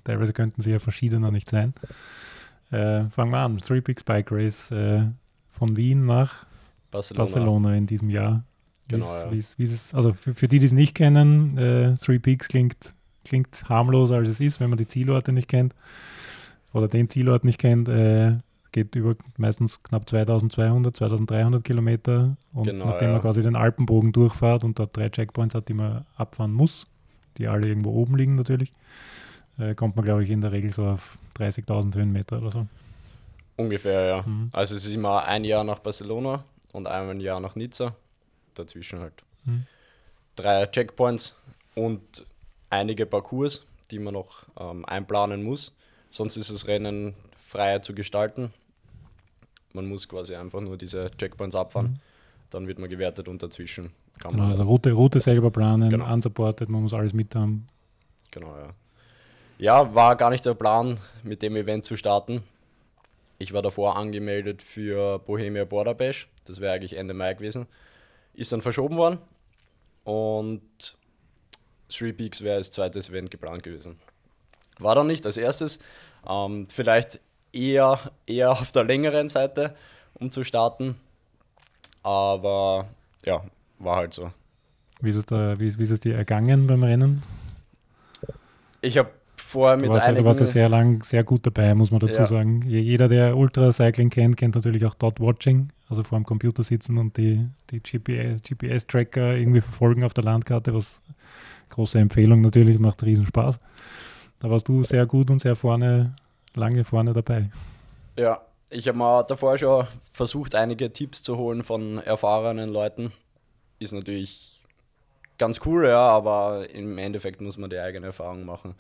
[0.05, 1.75] teilweise könnten sie ja verschiedener nicht sein.
[2.71, 3.59] Äh, fangen wir an.
[3.59, 5.05] Three Peaks Bike Race äh,
[5.51, 6.47] von Wien nach
[6.91, 7.25] Barcelona.
[7.25, 7.75] Barcelona.
[7.75, 8.45] in diesem Jahr.
[8.89, 9.31] Genau, wie's, ja.
[9.31, 12.95] wie's, wie's es, also für, für die, die es nicht kennen, äh, Three Peaks klingt,
[13.25, 15.75] klingt harmloser als es ist, wenn man die Zielorte nicht kennt
[16.73, 17.89] oder den Zielort nicht kennt.
[18.73, 22.37] Geht über meistens knapp 2200, 2300 Kilometer.
[22.53, 23.13] Und genau, nachdem ja.
[23.13, 26.87] man quasi den Alpenbogen durchfahrt und dort drei Checkpoints hat, die man abfahren muss,
[27.37, 28.73] die alle irgendwo oben liegen natürlich,
[29.59, 32.67] äh, kommt man, glaube ich, in der Regel so auf 30.000 Höhenmeter oder so.
[33.57, 34.23] Ungefähr, ja.
[34.23, 34.49] Mhm.
[34.53, 37.95] Also es ist immer ein Jahr nach Barcelona und einmal ein Jahr nach Nizza.
[38.55, 39.15] Dazwischen halt
[39.45, 39.67] mhm.
[40.37, 41.37] drei Checkpoints
[41.75, 42.27] und
[42.71, 45.73] einige Parcours, die man noch ähm, einplanen muss.
[46.11, 48.53] Sonst ist das Rennen freier zu gestalten.
[49.73, 51.93] Man muss quasi einfach nur diese Checkpoints abfahren.
[51.93, 52.01] Mhm.
[52.51, 54.53] Dann wird man gewertet und dazwischen kann genau, man.
[54.53, 56.13] Also Route, Route selber planen, genau.
[56.13, 57.67] unsupported, man muss alles mit haben.
[58.31, 58.69] Genau, ja.
[59.59, 62.43] Ja, war gar nicht der Plan, mit dem Event zu starten.
[63.39, 66.29] Ich war davor angemeldet für Bohemia Border Bash.
[66.45, 67.67] Das wäre eigentlich Ende Mai gewesen.
[68.35, 69.19] Ist dann verschoben worden.
[70.05, 70.63] Und
[71.89, 73.97] Three Peaks wäre als zweites Event geplant gewesen.
[74.79, 75.79] War dann nicht als erstes.
[76.29, 77.21] Ähm, vielleicht
[77.53, 79.75] eher, eher auf der längeren Seite,
[80.15, 80.97] um zu starten.
[82.03, 82.89] Aber
[83.25, 83.43] ja,
[83.79, 84.33] war halt so.
[85.01, 87.23] Wie ist es, da, wie, wie ist es dir ergangen beim Rennen?
[88.81, 90.23] Ich habe vorher mit du warst, einigen...
[90.23, 92.27] Du warst ja sehr lang, sehr gut dabei, muss man dazu ja.
[92.27, 92.63] sagen.
[92.63, 97.17] Jeder, der Ultracycling kennt, kennt natürlich auch Dot Watching, also vor dem Computer sitzen und
[97.17, 101.03] die, die GPS-Tracker irgendwie verfolgen auf der Landkarte, was
[101.71, 103.61] große Empfehlung natürlich, macht riesen Spaß.
[104.41, 106.15] Da warst du sehr gut und sehr vorne
[106.57, 107.51] lange vorne dabei.
[108.17, 113.13] Ja, ich habe mir davor schon versucht, einige Tipps zu holen von erfahrenen Leuten.
[113.79, 114.65] Ist natürlich
[115.39, 118.75] ganz cool, ja, aber im Endeffekt muss man die eigene Erfahrung machen.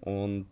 [0.00, 0.46] Und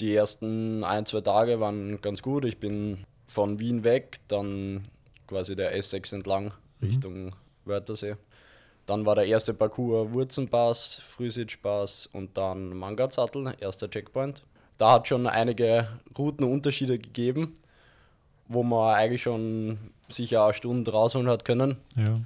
[0.00, 2.44] die ersten ein, zwei Tage waren ganz gut.
[2.44, 4.88] Ich bin von Wien weg, dann
[5.26, 6.88] quasi der S6 entlang mhm.
[6.88, 8.16] Richtung Wörthersee.
[8.86, 14.42] Dann war der erste Parcours Wurzenpass, Frühsitzpass und dann Mangatzattel, erster Checkpoint
[14.80, 17.52] da hat schon einige Routenunterschiede gegeben,
[18.48, 21.76] wo man eigentlich schon sicher eine Stunde rausholen hat können.
[21.96, 22.20] Ja.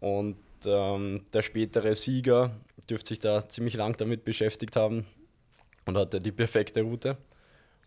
[0.00, 2.50] Und ähm, der spätere Sieger
[2.90, 5.06] dürfte sich da ziemlich lang damit beschäftigt haben
[5.86, 7.16] und hatte die perfekte Route.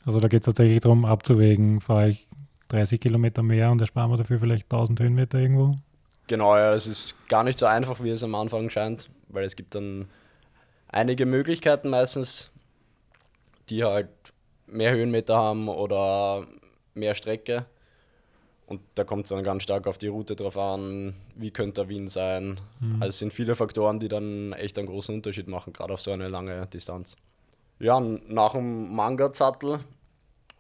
[0.06, 2.28] Also da geht es tatsächlich darum, abzuwägen, fahre ich
[2.70, 5.76] 30 Kilometer mehr und ersparen wir dafür vielleicht 1000 Höhenmeter irgendwo?
[6.28, 9.58] Genau, ja, es ist gar nicht so einfach, wie es am Anfang scheint, weil es
[9.58, 10.08] gibt dann
[10.88, 12.52] einige Möglichkeiten meistens,
[13.70, 14.10] die halt
[14.68, 16.46] mehr Höhenmeter haben oder
[16.94, 17.66] mehr Strecke.
[18.66, 21.90] Und da kommt es dann ganz stark auf die Route drauf an, wie könnte der
[21.90, 22.60] Wind sein.
[22.80, 23.02] Mhm.
[23.02, 26.12] Also es sind viele Faktoren, die dann echt einen großen Unterschied machen, gerade auf so
[26.12, 27.16] eine lange Distanz.
[27.80, 29.80] Ja, nach dem Manga-Sattel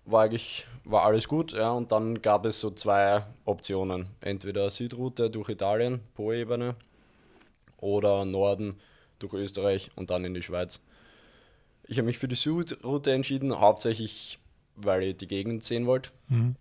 [0.05, 1.53] war eigentlich war alles gut.
[1.53, 4.07] Ja, und dann gab es so zwei Optionen.
[4.21, 6.75] Entweder Südroute durch Italien, Po-Ebene,
[7.81, 8.75] oder Norden
[9.19, 10.81] durch Österreich und dann in die Schweiz.
[11.89, 14.37] Ich habe mich für die Südroute entschieden, hauptsächlich,
[14.75, 16.11] weil ich die Gegend sehen wollte.
[16.27, 16.55] Mhm.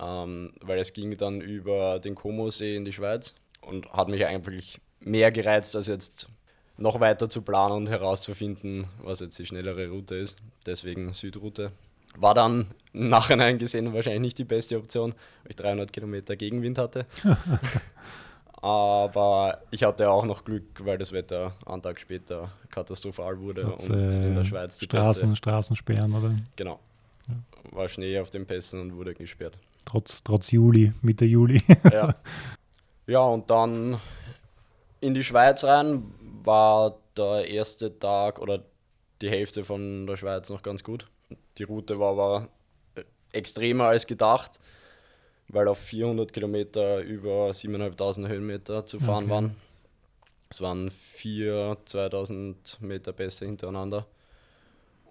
[0.00, 4.80] Ähm, weil es ging dann über den Como-See in die Schweiz und hat mich eigentlich
[5.00, 6.28] mehr gereizt, als jetzt
[6.76, 10.38] noch weiter zu planen und herauszufinden, was jetzt die schnellere Route ist.
[10.66, 11.72] Deswegen Südroute.
[12.16, 15.12] War dann im Nachhinein gesehen wahrscheinlich nicht die beste Option,
[15.42, 17.06] weil ich 300 Kilometer Gegenwind hatte.
[18.64, 23.90] Aber ich hatte auch noch Glück, weil das Wetter einen Tag später katastrophal wurde Hat's,
[23.90, 25.36] und äh, in der Schweiz die Straßen, Pässe.
[25.36, 26.80] Straßensperren oder Genau.
[27.28, 27.34] Ja.
[27.76, 29.58] War Schnee auf den Pässen und wurde gesperrt.
[29.84, 31.62] trotz, trotz Juli, Mitte Juli.
[31.92, 32.14] Ja.
[33.06, 34.00] ja, und dann
[35.02, 36.02] in die Schweiz rein
[36.42, 38.62] war der erste Tag oder
[39.20, 41.06] die Hälfte von der Schweiz noch ganz gut.
[41.58, 42.48] Die Route war aber
[43.30, 44.58] extremer als gedacht,
[45.54, 49.32] weil auf 400 Kilometer über 7.500 Höhenmeter zu fahren Okay.
[49.32, 49.56] waren.
[50.50, 54.06] Es waren vier 2000 Meter Pässe hintereinander.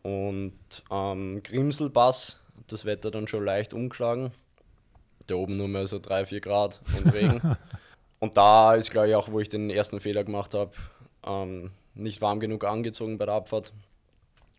[0.03, 0.53] Und
[0.89, 4.31] am Grimselpass hat das Wetter dann schon leicht umgeschlagen.
[5.27, 7.41] Da oben nur mehr so 3, 4 Grad und Regen.
[8.19, 10.71] und da ist, glaube ich, auch, wo ich den ersten Fehler gemacht habe,
[11.25, 13.71] ähm, nicht warm genug angezogen bei der Abfahrt.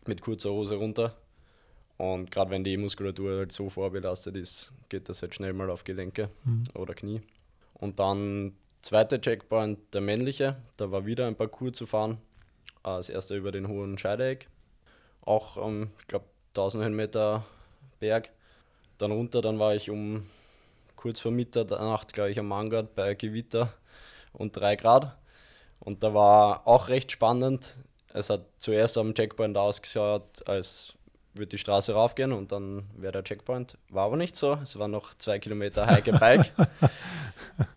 [0.07, 1.15] Mit kurzer Hose runter.
[1.97, 5.83] Und gerade wenn die Muskulatur halt so vorbelastet ist, geht das halt schnell mal auf
[5.83, 6.65] Gelenke Mhm.
[6.73, 7.21] oder Knie.
[7.73, 10.57] Und dann zweiter Checkpoint, der männliche.
[10.77, 12.17] Da war wieder ein Parcours zu fahren.
[12.83, 14.47] Als erster über den hohen Scheideeck.
[15.21, 17.43] Auch, ähm, ich glaube, 1000 Höhenmeter
[17.99, 18.29] Berg.
[18.97, 20.25] Dann runter, dann war ich um
[20.95, 23.73] kurz vor Mitternacht, glaube ich, am Mangard bei Gewitter
[24.33, 25.17] und 3 Grad.
[25.79, 27.75] Und da war auch recht spannend.
[28.13, 30.93] Es hat zuerst am Checkpoint ausgeschaut, als
[31.35, 33.77] würde die Straße raufgehen und dann wäre der Checkpoint.
[33.89, 34.53] War aber nicht so.
[34.61, 36.51] Es war noch zwei Kilometer Heike Bike.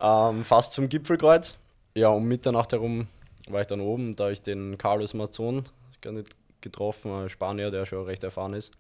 [0.01, 1.59] ähm, fast zum Gipfelkreuz.
[1.95, 3.09] Ja, um Mitternacht herum
[3.49, 8.05] war ich dann oben, da ich den Carlos gar nicht getroffen, ein Spanier, der schon
[8.05, 8.73] recht erfahren ist.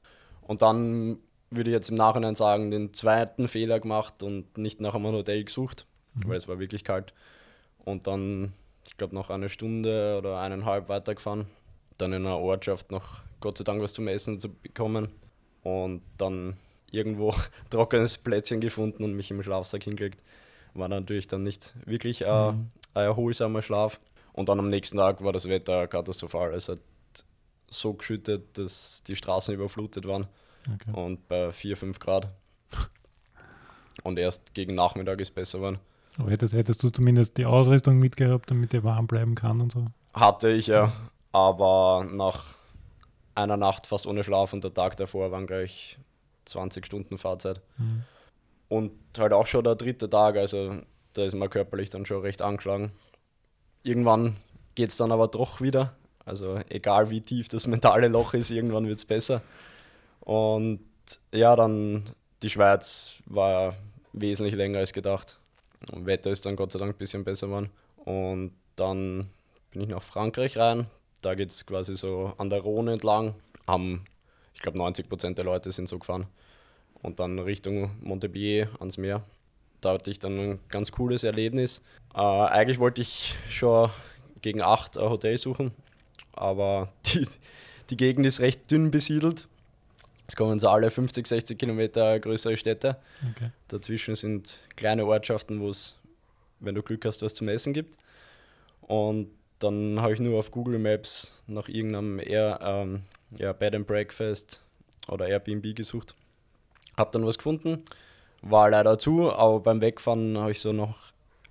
[0.42, 1.18] Und dann
[1.50, 5.44] würde ich jetzt im Nachhinein sagen, den zweiten Fehler gemacht und nicht nach einem Hotel
[5.44, 7.12] gesucht, weil es war wirklich kalt.
[7.84, 8.52] Und dann,
[8.86, 11.46] ich glaube, noch eine Stunde oder eineinhalb weitergefahren.
[11.96, 15.08] Dann in einer Ortschaft noch Gott sei Dank was zum Essen zu bekommen.
[15.62, 16.56] Und dann
[16.90, 17.34] irgendwo
[17.70, 20.22] trockenes Plätzchen gefunden und mich im Schlafsack hingelegt.
[20.74, 24.00] War natürlich dann nicht wirklich äh, ein erholsamer Schlaf.
[24.32, 26.54] Und dann am nächsten Tag war das Wetter katastrophal.
[26.54, 26.80] Es hat
[27.70, 30.26] so geschüttet, dass die Straßen überflutet waren
[30.74, 30.92] Okay.
[30.92, 32.28] und bei 4, 5 Grad.
[34.04, 35.78] Und erst gegen Nachmittag ist besser geworden.
[36.18, 39.86] Aber hättest, hättest du zumindest die Ausrüstung mitgehabt, damit der warm bleiben kann und so?
[40.14, 40.92] Hatte ich ja,
[41.32, 42.44] aber nach
[43.38, 45.98] einer Nacht fast ohne Schlaf und der Tag davor waren gleich
[46.46, 47.60] 20 Stunden Fahrzeit.
[47.76, 48.02] Mhm.
[48.68, 50.76] Und halt auch schon der dritte Tag, also
[51.14, 52.92] da ist man körperlich dann schon recht angeschlagen.
[53.82, 54.36] Irgendwann
[54.74, 55.94] geht es dann aber doch wieder.
[56.24, 59.40] Also egal wie tief das mentale Loch ist, irgendwann wird es besser.
[60.20, 60.80] Und
[61.32, 62.10] ja, dann
[62.42, 63.74] die Schweiz war
[64.12, 65.38] wesentlich länger als gedacht.
[65.90, 67.70] Und Wetter ist dann Gott sei Dank ein bisschen besser geworden.
[67.96, 69.30] Und dann
[69.70, 70.90] bin ich nach Frankreich rein.
[71.22, 73.34] Da geht es quasi so an der Rhone entlang.
[73.66, 74.04] Haben,
[74.54, 76.26] ich glaube, 90 Prozent der Leute sind so gefahren.
[77.02, 79.22] Und dann Richtung Montpellier ans Meer.
[79.80, 81.82] Da hatte ich dann ein ganz cooles Erlebnis.
[82.14, 83.90] Äh, eigentlich wollte ich schon
[84.42, 85.72] gegen 8 ein Hotel suchen,
[86.32, 87.26] aber die,
[87.90, 89.48] die Gegend ist recht dünn besiedelt.
[90.26, 92.96] Es kommen so alle 50, 60 Kilometer größere Städte.
[93.30, 93.50] Okay.
[93.68, 95.96] Dazwischen sind kleine Ortschaften, wo es,
[96.60, 97.96] wenn du Glück hast, was zum Essen gibt.
[98.82, 103.02] Und dann habe ich nur auf Google Maps nach irgendeinem Air, ähm,
[103.38, 104.62] ja, Bed and Breakfast
[105.08, 106.14] oder Airbnb gesucht.
[106.96, 107.84] Habe dann was gefunden,
[108.42, 110.96] war leider zu, aber beim Wegfahren habe ich so noch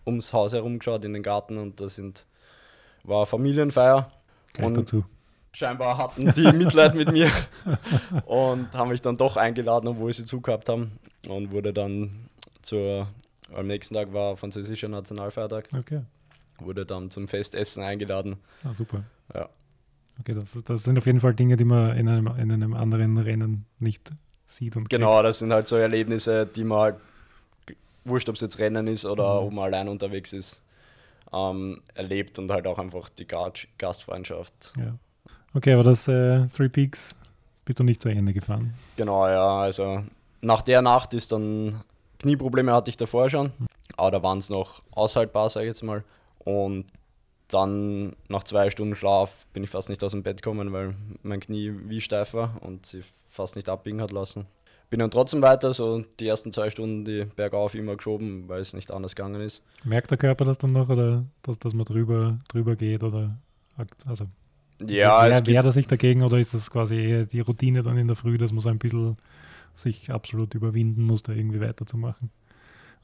[0.06, 2.26] ums Haus herum geschaut in den Garten und da sind,
[3.04, 4.12] war Familienfeier.
[4.54, 5.06] Gleich Und dazu.
[5.54, 7.30] scheinbar hatten die Mitleid mit mir
[8.26, 10.98] und haben mich dann doch eingeladen, obwohl sie zugehabt haben.
[11.28, 12.30] Und wurde dann
[12.62, 13.08] zur,
[13.54, 16.02] am nächsten Tag war französischer Nationalfeiertag, Okay.
[16.60, 18.38] Wurde dann zum Festessen eingeladen.
[18.64, 19.04] Ah, super.
[19.34, 19.50] Ja.
[20.20, 23.18] Okay, das, das sind auf jeden Fall Dinge, die man in einem, in einem anderen
[23.18, 24.12] Rennen nicht
[24.48, 26.96] sieht und Genau, das sind halt so Erlebnisse, die man halt,
[28.06, 29.48] wurscht ob es jetzt Rennen ist oder Mhm.
[29.48, 30.62] ob man allein unterwegs ist,
[31.34, 34.74] ähm, erlebt und halt auch einfach die Gast Gastfreundschaft.
[34.74, 34.88] kriegt.
[34.88, 34.94] Ja.
[35.54, 37.16] Okay, aber das äh, Three Peaks
[37.66, 38.74] bist du nicht zu Ende gefahren.
[38.96, 40.04] Genau, ja, also
[40.42, 41.82] nach der Nacht ist dann,
[42.20, 43.52] Knieprobleme hatte ich davor schon,
[43.98, 46.04] aber da waren es noch aushaltbar, sage ich jetzt mal.
[46.48, 46.86] Und
[47.50, 51.42] dann nach zwei Stunden Schlaf bin ich fast nicht aus dem Bett gekommen, weil mein
[51.42, 54.46] Knie wie steif war und sie fast nicht abbiegen hat lassen.
[54.90, 58.72] Bin dann trotzdem weiter, so die ersten zwei Stunden die bergauf immer geschoben, weil es
[58.72, 59.62] nicht anders gegangen ist.
[59.84, 63.38] Merkt der Körper das dann noch oder dass, dass man drüber, drüber geht oder
[64.06, 64.28] also
[64.80, 67.84] Ja, wer, es gibt, wehrt er sich dagegen oder ist das quasi eher die Routine
[67.84, 69.18] dann in der Früh, dass man so ein bisschen
[69.74, 72.32] sich absolut überwinden muss, da irgendwie weiterzumachen?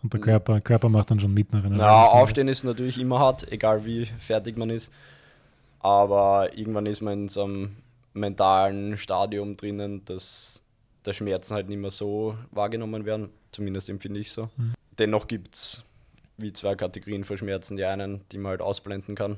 [0.04, 0.20] Und der.
[0.20, 2.22] Körper, Körper macht dann schon mit nach einer na, halben Stunde.
[2.22, 4.92] Aufstehen ist natürlich immer hart, egal wie fertig man ist.
[5.80, 7.78] Aber irgendwann ist man in so einem
[8.14, 10.62] mentalen Stadium drinnen, dass
[11.06, 13.30] der Schmerzen halt nicht mehr so wahrgenommen werden.
[13.52, 14.50] Zumindest empfinde ich so.
[14.58, 14.74] Mhm.
[15.00, 15.84] Dennoch gibt es
[16.38, 17.78] wie zwei Kategorien von Schmerzen.
[17.78, 19.38] Die einen, die man halt ausblenden kann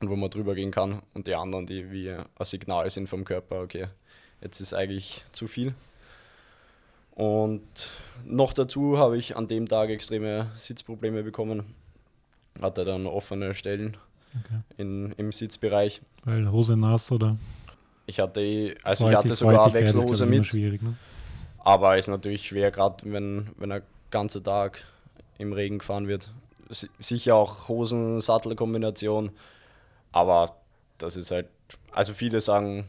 [0.00, 3.24] und wo man drüber gehen kann und die anderen, die wie ein Signal sind vom
[3.24, 3.88] Körper, okay,
[4.40, 5.74] jetzt ist eigentlich zu viel.
[7.18, 7.90] Und
[8.24, 11.64] noch dazu habe ich an dem Tag extreme Sitzprobleme bekommen.
[12.62, 13.96] Hatte dann offene Stellen
[14.38, 14.60] okay.
[14.76, 16.00] in, im Sitzbereich.
[16.24, 17.36] Weil Hose nass oder?
[18.06, 20.54] Ich hatte, also ich hatte sogar Wechselhose mit.
[20.54, 20.94] Ne?
[21.58, 24.84] Aber ist natürlich schwer, gerade wenn, wenn ein ganzer Tag
[25.38, 26.30] im Regen gefahren wird.
[26.70, 29.32] Sicher auch Hosen-Sattel-Kombination.
[30.12, 30.54] Aber
[30.98, 31.48] das ist halt,
[31.90, 32.86] also viele sagen,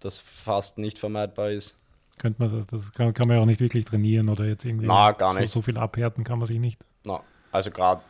[0.00, 1.77] dass fast nicht vermeidbar ist.
[2.18, 4.86] Könnte man das, das kann, kann, man ja auch nicht wirklich trainieren oder jetzt irgendwie
[4.86, 5.52] Na, gar nicht.
[5.52, 6.80] So, so viel abhärten kann man sich nicht.
[7.04, 7.20] Na,
[7.52, 8.02] also gerade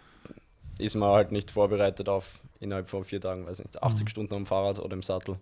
[0.79, 4.09] ist man halt nicht vorbereitet auf innerhalb von vier Tagen, weiß nicht, 80 mhm.
[4.09, 5.37] Stunden am Fahrrad oder im Sattel.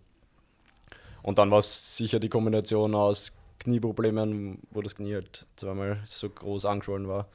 [1.22, 6.28] Und dann war es sicher die Kombination aus Knieproblemen, wo das Knie halt zweimal so
[6.28, 7.26] groß angeschwollen war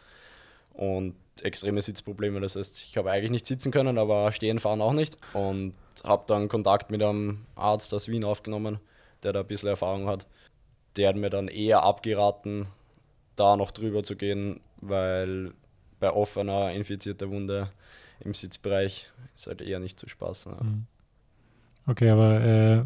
[0.74, 2.40] und extreme Sitzprobleme.
[2.40, 5.18] Das heißt, ich habe eigentlich nicht sitzen können, aber stehen fahren auch nicht.
[5.34, 8.80] Und habe dann Kontakt mit einem Arzt aus Wien aufgenommen,
[9.24, 10.28] der da ein bisschen Erfahrung hat.
[10.98, 12.68] Der hat mir dann eher abgeraten,
[13.36, 15.54] da noch drüber zu gehen, weil
[16.00, 17.70] bei offener infizierter Wunde
[18.20, 20.52] im Sitzbereich ist halt eher nicht zu spaßen.
[20.52, 20.64] Ja.
[20.64, 20.86] Mhm.
[21.88, 22.84] Okay, aber äh,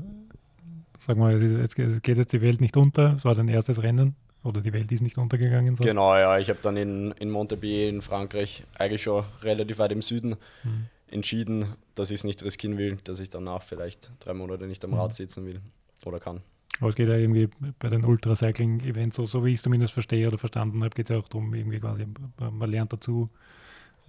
[1.00, 3.16] sag mal, es geht jetzt die Welt nicht unter.
[3.16, 4.16] Es war dein erstes Rennen.
[4.46, 5.76] Oder die Welt ist nicht untergegangen.
[5.76, 5.84] So.
[5.84, 6.38] Genau, ja.
[6.38, 10.86] Ich habe dann in, in Montpellier in Frankreich, eigentlich schon relativ weit im Süden, mhm.
[11.10, 11.66] entschieden,
[11.96, 14.98] dass ich es nicht riskieren will, dass ich danach vielleicht drei Monate nicht am mhm.
[14.98, 15.62] Rad sitzen will
[16.06, 16.42] oder kann.
[16.80, 20.28] Aber es geht ja irgendwie bei den Ultracycling-Events, so, so wie ich es zumindest verstehe
[20.28, 22.06] oder verstanden habe, geht es ja auch darum, irgendwie quasi,
[22.38, 23.30] man lernt dazu,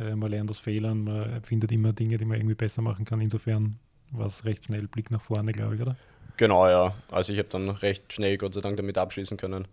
[0.00, 3.20] äh, man lernt aus Fehlern, man findet immer Dinge, die man irgendwie besser machen kann.
[3.20, 3.78] Insofern
[4.10, 5.96] war es recht schnell Blick nach vorne, glaube ich, oder?
[6.38, 6.92] Genau, ja.
[7.10, 9.66] Also ich habe dann recht schnell, Gott sei Dank, damit abschließen können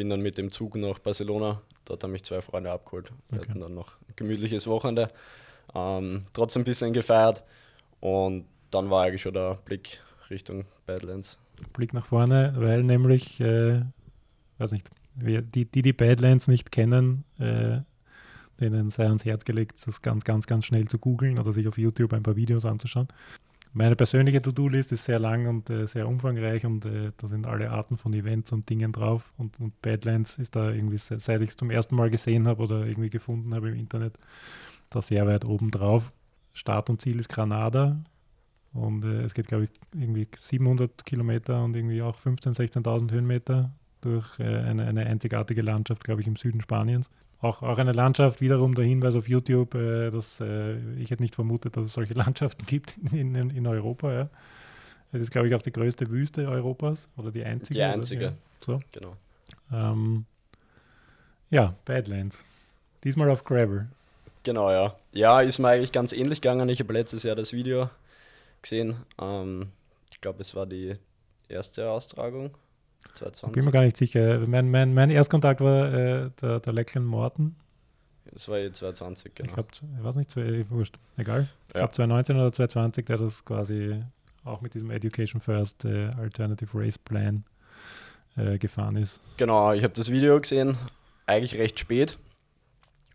[0.00, 1.60] bin dann mit dem Zug nach Barcelona.
[1.84, 3.12] Dort haben mich zwei Freunde abgeholt.
[3.28, 3.50] Wir okay.
[3.50, 5.10] hatten dann noch ein gemütliches Wochenende.
[5.74, 7.44] Ähm, trotzdem ein bisschen gefeiert.
[8.00, 11.38] Und dann war eigentlich schon der Blick Richtung Badlands.
[11.72, 13.82] Blick nach vorne, weil nämlich, äh,
[14.58, 17.80] weiß nicht, die, die die Badlands nicht kennen, äh,
[18.60, 21.78] denen sei ans Herz gelegt, das ganz, ganz, ganz schnell zu googeln oder sich auf
[21.78, 23.08] YouTube ein paar Videos anzuschauen.
[23.72, 27.70] Meine persönliche To-Do-List ist sehr lang und äh, sehr umfangreich und äh, da sind alle
[27.70, 29.32] Arten von Events und Dingen drauf.
[29.38, 32.84] Und, und Badlands ist da irgendwie, seit ich es zum ersten Mal gesehen habe oder
[32.84, 34.18] irgendwie gefunden habe im Internet,
[34.90, 36.12] da sehr weit oben drauf.
[36.52, 38.02] Start und Ziel ist Granada
[38.72, 43.70] und äh, es geht, glaube ich, irgendwie 700 Kilometer und irgendwie auch 15.000, 16.000 Höhenmeter
[44.00, 47.10] durch äh, eine, eine einzigartige Landschaft, glaube ich, im Süden Spaniens
[47.42, 51.34] auch, auch eine Landschaft, wiederum der Hinweis auf YouTube, äh, dass äh, ich hätte nicht
[51.34, 54.12] vermutet, dass es solche Landschaften gibt in, in, in Europa.
[54.12, 54.28] Ja.
[55.12, 57.78] Es ist, glaube ich, auch die größte Wüste Europas oder die einzige.
[57.78, 58.26] Die einzige.
[58.26, 58.78] Oder, ja, so.
[58.92, 59.12] Genau.
[59.72, 60.24] Ähm,
[61.50, 62.44] ja, Badlands.
[63.04, 63.88] Diesmal auf Gravel.
[64.42, 64.94] Genau, ja.
[65.12, 66.68] Ja, ist mir eigentlich ganz ähnlich gegangen.
[66.68, 67.90] Ich habe letztes Jahr das Video
[68.62, 68.96] gesehen.
[69.20, 69.68] Ähm,
[70.10, 70.94] ich glaube, es war die
[71.48, 72.50] erste Austragung
[73.14, 73.54] 2020.
[73.54, 74.40] Bin mir gar nicht sicher.
[74.46, 77.56] Mein, mein, mein Erstkontakt war äh, der, der Lecklen Morten.
[78.32, 79.48] Das war eh 2020, genau.
[79.48, 79.68] Ich glaube,
[79.98, 80.36] ich weiß nicht,
[80.70, 81.48] wurscht, egal.
[81.68, 81.80] Ich ja.
[81.80, 84.02] glaube 2019 oder 2020, der das quasi
[84.44, 87.44] auch mit diesem Education First äh, Alternative Race Plan
[88.36, 89.20] äh, gefahren ist.
[89.36, 90.76] Genau, ich habe das Video gesehen,
[91.26, 92.18] eigentlich recht spät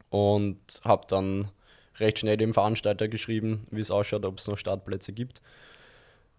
[0.09, 1.49] und habe dann
[1.99, 5.41] recht schnell dem Veranstalter geschrieben, wie es ausschaut, ob es noch Startplätze gibt.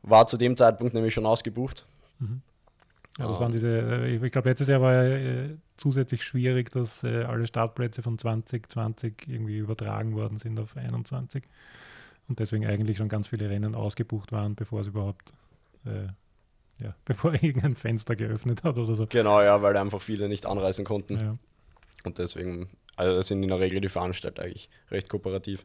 [0.03, 1.87] War zu dem Zeitpunkt nämlich schon ausgebucht.
[2.19, 2.43] Mhm.
[3.19, 7.25] Ja, das waren diese, äh, ich glaube, letztes Jahr war äh, zusätzlich schwierig, dass äh,
[7.25, 11.43] alle Startplätze von 2020 irgendwie übertragen worden sind auf 21
[12.29, 15.33] und deswegen eigentlich schon ganz viele Rennen ausgebucht waren, bevor es überhaupt,
[15.87, 16.09] äh,
[16.83, 19.07] ja, bevor irgendein Fenster geöffnet hat oder so.
[19.07, 21.19] Genau, ja, weil einfach viele nicht anreisen konnten.
[21.19, 21.39] Ja.
[22.05, 25.65] Und deswegen, also sind in der Regel die Veranstalter eigentlich recht kooperativ.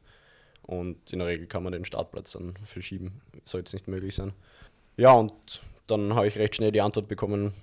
[0.64, 4.34] Und in der Regel kann man den Startplatz dann verschieben, sollte es nicht möglich sein.
[4.98, 5.34] Ja, und
[5.88, 7.54] dann habe ich recht schnell die Antwort bekommen,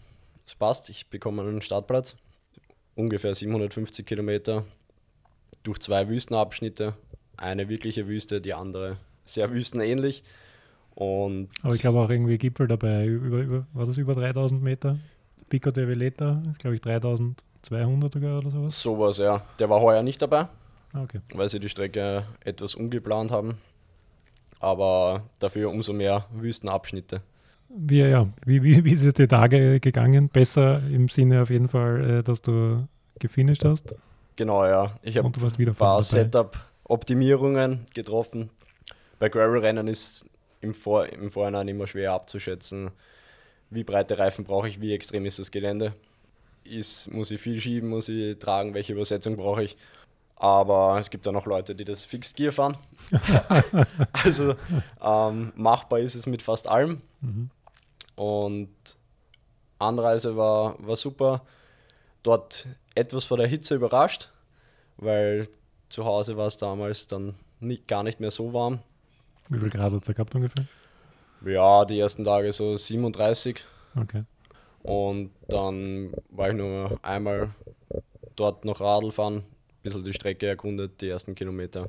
[0.45, 2.17] es passt, ich bekomme einen Startplatz.
[2.95, 4.65] Ungefähr 750 Kilometer
[5.63, 6.95] durch zwei Wüstenabschnitte.
[7.37, 10.25] Eine wirkliche Wüste, die andere sehr wüstenähnlich.
[10.95, 13.07] Und Aber ich glaube auch irgendwie Gipfel dabei.
[13.07, 14.99] Über, über, war das über 3000 Meter?
[15.49, 16.81] Pico de Veleta ist, glaube ich,
[17.62, 18.81] 3200 sogar oder sowas.
[18.81, 19.42] Sowas, ja.
[19.59, 20.47] Der war heuer nicht dabei,
[20.92, 21.21] ah, okay.
[21.35, 23.59] weil sie die Strecke etwas umgeplant haben.
[24.61, 27.23] Aber dafür umso mehr Wüstenabschnitte.
[27.68, 30.29] Wie, ja, wie, wie, wie ist es dir da gegangen?
[30.29, 33.94] Besser im Sinne auf jeden Fall, äh, dass du gefinisht hast?
[34.37, 34.92] Genau, ja.
[35.03, 38.51] Ich habe ein paar Setup-Optimierungen getroffen.
[39.18, 40.27] Bei Gravel-Rennen ist
[40.61, 42.90] im, Vor im Vorhinein immer schwer abzuschätzen,
[43.71, 45.92] wie breite Reifen brauche ich, wie extrem ist das Gelände.
[46.69, 49.77] Ist, muss ich viel schieben, muss ich tragen, welche Übersetzung brauche ich.
[50.37, 52.77] Aber es gibt auch noch Leute, die das Fixed Gear fahren.
[54.13, 54.55] also
[55.03, 57.03] ähm, machbar ist es mit fast allem.
[57.21, 57.51] Mhm.
[58.15, 58.69] Und
[59.79, 61.43] Anreise war, war super.
[62.23, 64.31] Dort etwas vor der Hitze überrascht,
[64.97, 65.49] weil
[65.89, 68.81] zu Hause war es damals dann nicht, gar nicht mehr so warm.
[69.49, 70.67] Wie viel Grad hat es da gehabt ungefähr?
[71.45, 73.65] Ja, die ersten Tage so 37.
[73.97, 74.25] Okay.
[74.88, 77.51] Und dann war ich nur einmal
[78.37, 79.44] dort noch Radl fahren, ein
[79.83, 81.88] bisschen die Strecke erkundet, die ersten Kilometer.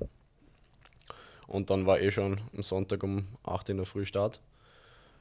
[1.47, 4.41] Und dann war eh schon am Sonntag um 8 in der Früh Start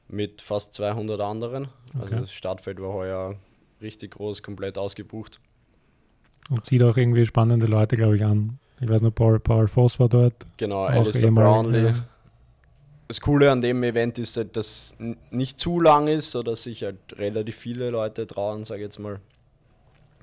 [0.09, 1.69] mit fast 200 anderen.
[1.93, 2.15] Also Okay.
[2.19, 3.35] das Startfeld war heuer
[3.81, 5.39] richtig groß, komplett ausgebucht.
[6.49, 8.59] Und zieht auch irgendwie spannende Leute, glaube ich, an.
[8.81, 10.33] Ich weiß noch, Paul, Paul Voss war dort.
[10.57, 11.87] Genau, Alistair Brownlee.
[11.87, 11.93] ja.
[13.09, 14.95] Das Coole an dem Event ist, halt, dass
[15.31, 19.19] nicht zu lang ist, sodass sich halt relativ viele Leute trauen, sage ich jetzt mal.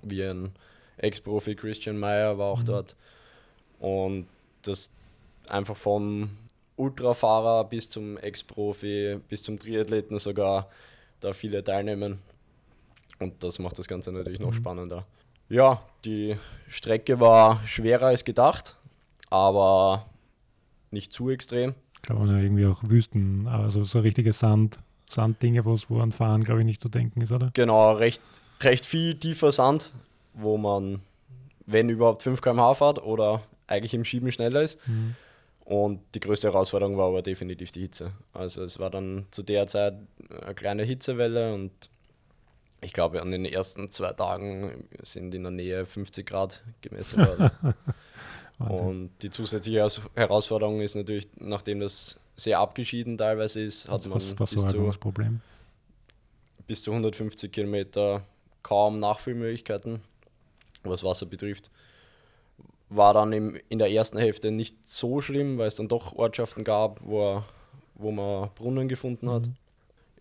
[0.03, 0.53] Wie ein
[0.99, 2.67] Ex-Profi Christian Meyer war auch Mhm.
[2.67, 2.97] dort.
[3.81, 4.29] Und
[4.63, 4.91] das
[5.49, 6.31] einfach vom
[6.77, 10.71] Ultrafahrer bis zum Ex-Profi, bis zum Triathleten sogar,
[11.19, 12.21] da viele teilnehmen.
[13.19, 14.55] Und das macht das Ganze natürlich noch Mhm.
[14.55, 15.07] spannender.
[15.49, 16.37] Ja, die
[16.69, 18.77] Strecke war schwerer als gedacht,
[19.29, 20.07] aber
[20.93, 21.75] nicht zu extrem.
[22.07, 24.79] Ich glaube, ja irgendwie auch Wüsten, also so richtige Sand,
[25.11, 27.51] Sanddinge, wo es wo an Fahren, glaube ich, nicht zu denken ist, oder?
[27.55, 28.23] Genau, recht,
[28.61, 29.93] recht viel tiefer Sand,
[30.33, 31.01] wo man,
[31.67, 34.79] wenn überhaupt 5 km/h fährt oder eigentlich im Schieben schneller ist.
[34.87, 35.17] Mhm.
[35.65, 38.13] Und die größte Herausforderung war aber definitiv die Hitze.
[38.33, 39.95] Also es war dann zu der Zeit
[40.31, 41.73] eine kleine Hitzewelle und
[42.83, 47.51] ich glaube an den ersten zwei Tagen sind in der Nähe 50 Grad gemessen worden.
[48.59, 48.87] Wahnsinn.
[48.87, 54.07] und die zusätzliche Heraus- Herausforderung ist natürlich, nachdem das sehr abgeschieden teilweise ist, hat das
[54.07, 54.35] man bis zu
[56.67, 58.25] bis zu 150 Kilometer
[58.63, 60.01] kaum Nachfüllmöglichkeiten,
[60.83, 61.71] was Wasser betrifft.
[62.89, 66.65] War dann im, in der ersten Hälfte nicht so schlimm, weil es dann doch Ortschaften
[66.65, 67.43] gab, wo,
[67.95, 69.47] wo man Brunnen gefunden hat.
[69.47, 69.57] Mhm.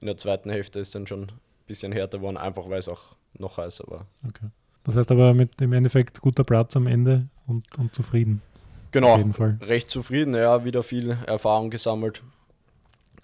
[0.02, 1.32] In der zweiten Hälfte ist dann schon ein
[1.68, 4.08] bisschen härter geworden, einfach weil es auch noch heißer war.
[4.28, 4.48] Okay.
[4.86, 8.42] Das heißt aber mit im Endeffekt guter Platz am Ende und, und zufrieden.
[8.44, 9.58] Auf Genau, jeden Fall.
[9.62, 12.22] recht zufrieden, ja, wieder viel Erfahrung gesammelt.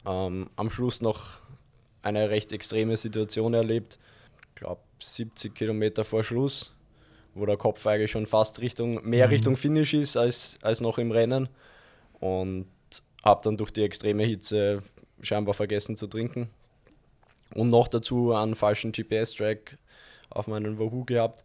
[0.05, 1.39] Ähm, am Schluss noch
[2.01, 3.99] eine recht extreme Situation erlebt.
[4.49, 6.73] Ich glaube 70 Kilometer vor Schluss,
[7.35, 9.31] wo der Kopf eigentlich schon fast Richtung, mehr Mhm.
[9.31, 11.47] Richtung Finish ist als, als noch im Rennen.
[12.19, 12.65] Und
[13.23, 14.81] habe dann durch die extreme Hitze
[15.21, 16.49] scheinbar vergessen zu trinken.
[17.53, 19.77] Und noch dazu einen falschen GPS-Track
[20.29, 21.43] auf meinen Wahoo gehabt,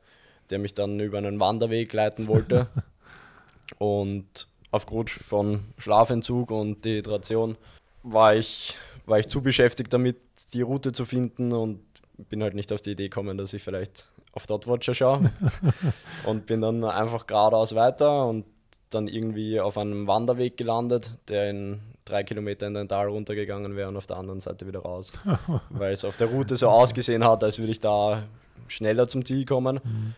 [0.50, 2.68] der mich dann über einen Wanderweg leiten wollte.
[3.78, 7.56] Und aufgrund von Schlafentzug und Dehydration
[8.02, 10.16] war ich, war ich zu beschäftigt damit,
[10.52, 11.80] die Route zu finden und
[12.28, 15.32] bin halt nicht auf die Idee gekommen, dass ich vielleicht auf Dotwatcher schaue.
[16.26, 18.44] und bin dann einfach geradeaus weiter und
[18.90, 23.88] dann irgendwie auf einem Wanderweg gelandet, der in drei Kilometer in den Tal runtergegangen wäre
[23.88, 25.12] und auf der anderen Seite wieder raus.
[25.70, 28.22] Weil es auf der Route so ausgesehen hat, als würde ich da
[28.68, 29.80] schneller zum Ziel kommen.
[29.82, 30.14] Mhm.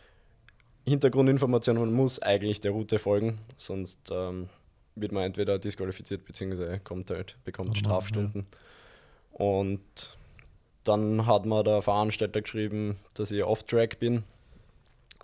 [0.88, 4.48] Hintergrundinformation, man muss eigentlich der Route folgen, sonst ähm,
[4.94, 6.78] wird man entweder disqualifiziert bzw.
[6.78, 8.46] kommt halt, bekommt Mann, Strafstunden.
[9.32, 9.80] Und
[10.84, 14.24] dann hat mir der Veranstalter geschrieben, dass ich off-track bin.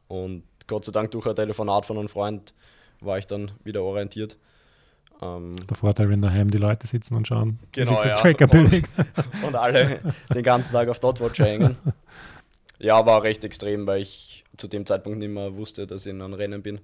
[0.09, 2.55] Und Gott sei Dank durch ein Telefonat von einem Freund
[3.01, 4.39] war ich dann wieder orientiert.
[5.23, 8.17] Ähm, Der Vorteil, wenn daheim die Leute sitzen und schauen, wie Genau, sich der ja.
[8.19, 8.83] Tracker Und-
[9.47, 10.01] und alle
[10.33, 11.77] den ganzen Tag auf Dotwatcher hängen.
[12.79, 16.23] Ja, war recht extrem, weil ich zu dem Zeitpunkt nicht mehr wusste, dass ich in
[16.23, 16.81] einem Rennen bin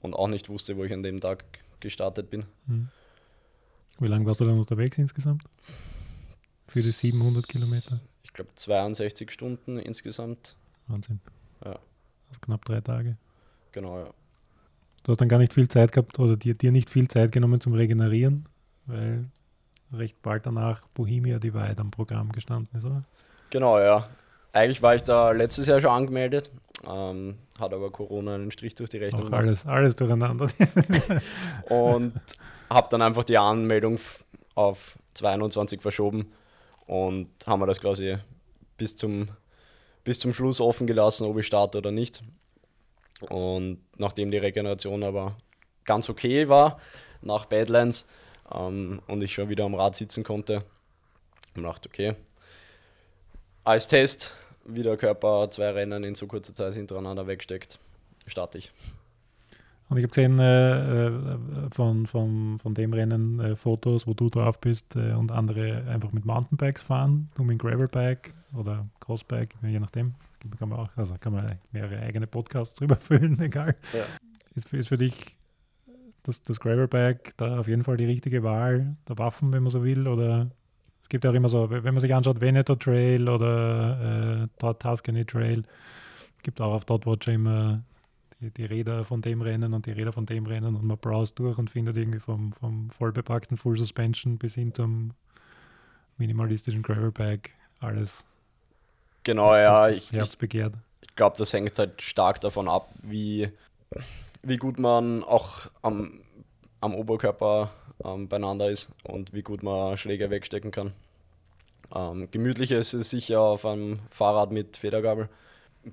[0.00, 1.44] und auch nicht wusste, wo ich an dem Tag
[1.80, 2.44] gestartet bin.
[2.66, 2.88] Mhm.
[3.98, 5.42] Wie lange warst du dann unterwegs insgesamt?
[6.68, 8.00] Für die 700 Kilometer?
[8.22, 10.56] Ich glaube 62 Stunden insgesamt.
[10.88, 11.20] Wahnsinn.
[11.64, 11.78] Ja.
[12.28, 13.16] Also knapp drei Tage.
[13.72, 14.10] Genau, ja.
[15.02, 17.60] Du hast dann gar nicht viel Zeit gehabt oder dir, dir nicht viel Zeit genommen
[17.60, 18.46] zum Regenerieren,
[18.86, 19.24] weil
[19.92, 23.04] recht bald danach Bohemia Divide am Programm gestanden ist, oder?
[23.50, 24.08] Genau, ja.
[24.56, 26.50] Eigentlich war ich da letztes Jahr schon angemeldet,
[26.88, 29.44] ähm, hat aber Corona einen Strich durch die Rechnung Auch gemacht.
[29.44, 30.48] alles, alles durcheinander.
[31.68, 32.14] und
[32.70, 33.98] habe dann einfach die Anmeldung
[34.54, 36.32] auf 22 verschoben
[36.86, 38.16] und haben wir das quasi
[38.78, 39.28] bis zum,
[40.04, 42.22] bis zum Schluss offen gelassen, ob ich starte oder nicht.
[43.28, 45.36] Und nachdem die Regeneration aber
[45.84, 46.80] ganz okay war
[47.20, 48.06] nach Badlands
[48.50, 50.64] ähm, und ich schon wieder am Rad sitzen konnte, habe
[51.48, 52.16] ich gedacht, okay,
[53.64, 54.34] als Test,
[54.66, 57.78] wie der Körper zwei Rennen in so kurzer Zeit hintereinander wegsteckt,
[58.26, 58.70] starte ich.
[59.88, 61.38] Und ich habe gesehen äh, äh,
[61.70, 66.10] von, von, von dem Rennen äh, Fotos, wo du drauf bist äh, und andere einfach
[66.10, 70.14] mit Mountainbikes fahren, du mit Gravelbike oder Crossbike, je nachdem.
[70.58, 73.76] Kann man auch, also kann man mehrere eigene Podcasts drüber füllen, egal.
[73.92, 74.04] Ja.
[74.54, 75.36] ist, ist für dich
[76.24, 79.84] das, das Gravelbike da auf jeden Fall die richtige Wahl der Waffen, wenn man so
[79.84, 80.08] will?
[80.08, 80.50] Oder
[81.06, 85.62] es gibt auch immer so, wenn man sich anschaut, Veneto Trail oder äh, Tuscany Trail,
[86.42, 87.80] gibt auch auf Dotwatcher immer
[88.40, 91.38] die, die, Räder von dem Rennen und die Räder von dem Rennen und man browst
[91.38, 95.12] durch und findet irgendwie vom, vom vollbepackten Full Suspension bis hin zum
[96.18, 98.24] minimalistischen Gravelbike alles.
[99.22, 99.86] Genau, das, ja.
[99.86, 100.74] Das ich, Herz begehrt.
[101.02, 103.48] Ich glaube, das hängt halt stark davon ab, wie,
[104.42, 106.18] wie gut man auch am,
[106.86, 107.70] am Oberkörper
[108.04, 110.92] ähm, beieinander ist und wie gut man Schläge wegstecken kann.
[111.94, 115.28] Ähm, gemütlicher ist es sicher auf einem Fahrrad mit Federgabel.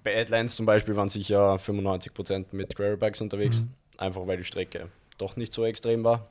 [0.04, 3.70] Bei Adlines zum Beispiel waren sicher 95% mit Gravelbikes unterwegs, mhm.
[3.98, 6.26] einfach weil die Strecke doch nicht so extrem war.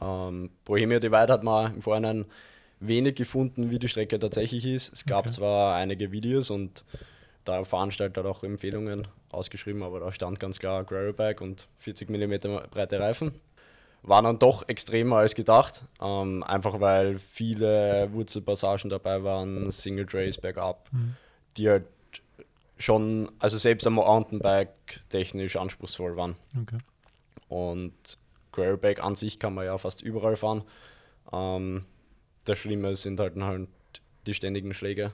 [0.00, 2.26] Ähm, Bohemia Divide hat man im Vorhinein
[2.80, 4.92] wenig gefunden, wie die Strecke tatsächlich ist.
[4.92, 5.36] Es gab okay.
[5.36, 6.84] zwar einige Videos und
[7.46, 12.68] der Veranstalter hat auch Empfehlungen ausgeschrieben, aber da stand ganz klar Gravelbike und 40 mm
[12.70, 13.32] breite Reifen
[14.06, 15.84] war dann doch extremer als gedacht.
[16.00, 21.16] Ähm, einfach weil viele Wurzelpassagen dabei waren, Single Trays bergab, mhm.
[21.56, 21.84] die halt
[22.78, 26.36] schon, also selbst am Mountainbike technisch anspruchsvoll waren.
[26.62, 26.78] Okay.
[27.48, 28.18] Und
[28.52, 30.62] Gravelbike an sich kann man ja fast überall fahren.
[31.32, 31.84] Ähm,
[32.44, 33.68] das Schlimme sind halt, halt
[34.26, 35.12] die ständigen Schläge.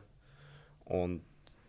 [0.85, 1.23] Und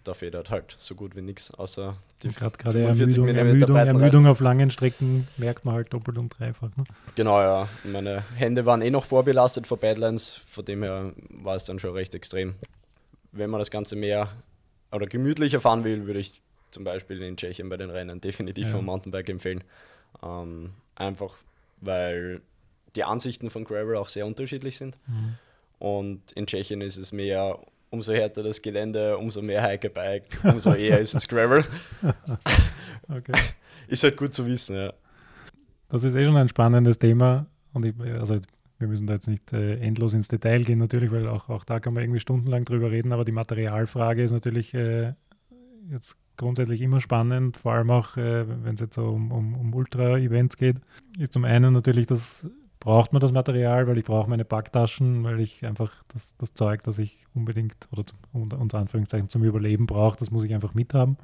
[0.03, 4.71] da federt halt so gut wie nichts, außer die Gerade Ermüdung, Ermüdung, Ermüdung auf langen
[4.71, 6.69] Strecken merkt man halt doppelt und dreifach.
[6.75, 6.85] Ne?
[7.15, 7.67] Genau, ja.
[7.83, 11.93] Meine Hände waren eh noch vorbelastet vor Badlands, von dem her war es dann schon
[11.93, 12.55] recht extrem.
[13.31, 14.29] Wenn man das Ganze mehr
[14.91, 16.41] oder gemütlicher fahren will, würde ich
[16.71, 18.71] zum Beispiel in Tschechien bei den Rennen definitiv ja.
[18.71, 19.63] vom Mountainbike empfehlen.
[20.23, 21.35] Ähm, einfach
[21.85, 22.41] weil
[22.95, 24.97] die Ansichten von Gravel auch sehr unterschiedlich sind.
[25.07, 25.35] Mhm.
[25.79, 27.59] Und in Tschechien ist es mehr
[27.93, 31.63] umso härter das Gelände, umso mehr Hikebike, umso eher ist es Gravel.
[33.07, 33.33] okay.
[33.87, 34.93] Ist halt gut zu wissen, ja.
[35.89, 38.37] Das ist eh schon ein spannendes Thema und ich, also
[38.79, 41.79] wir müssen da jetzt nicht äh, endlos ins Detail gehen, natürlich, weil auch, auch da
[41.79, 45.13] kann man irgendwie stundenlang drüber reden, aber die Materialfrage ist natürlich äh,
[45.91, 49.75] jetzt grundsätzlich immer spannend, vor allem auch, äh, wenn es jetzt so um, um, um
[49.75, 50.77] Ultra-Events geht,
[51.19, 52.49] ist zum einen natürlich das
[52.83, 56.83] braucht man das Material, weil ich brauche meine Packtaschen, weil ich einfach das, das Zeug,
[56.83, 58.03] das ich unbedingt oder
[58.33, 61.15] unter, unter Anführungszeichen zum Überleben brauche, das muss ich einfach mithaben.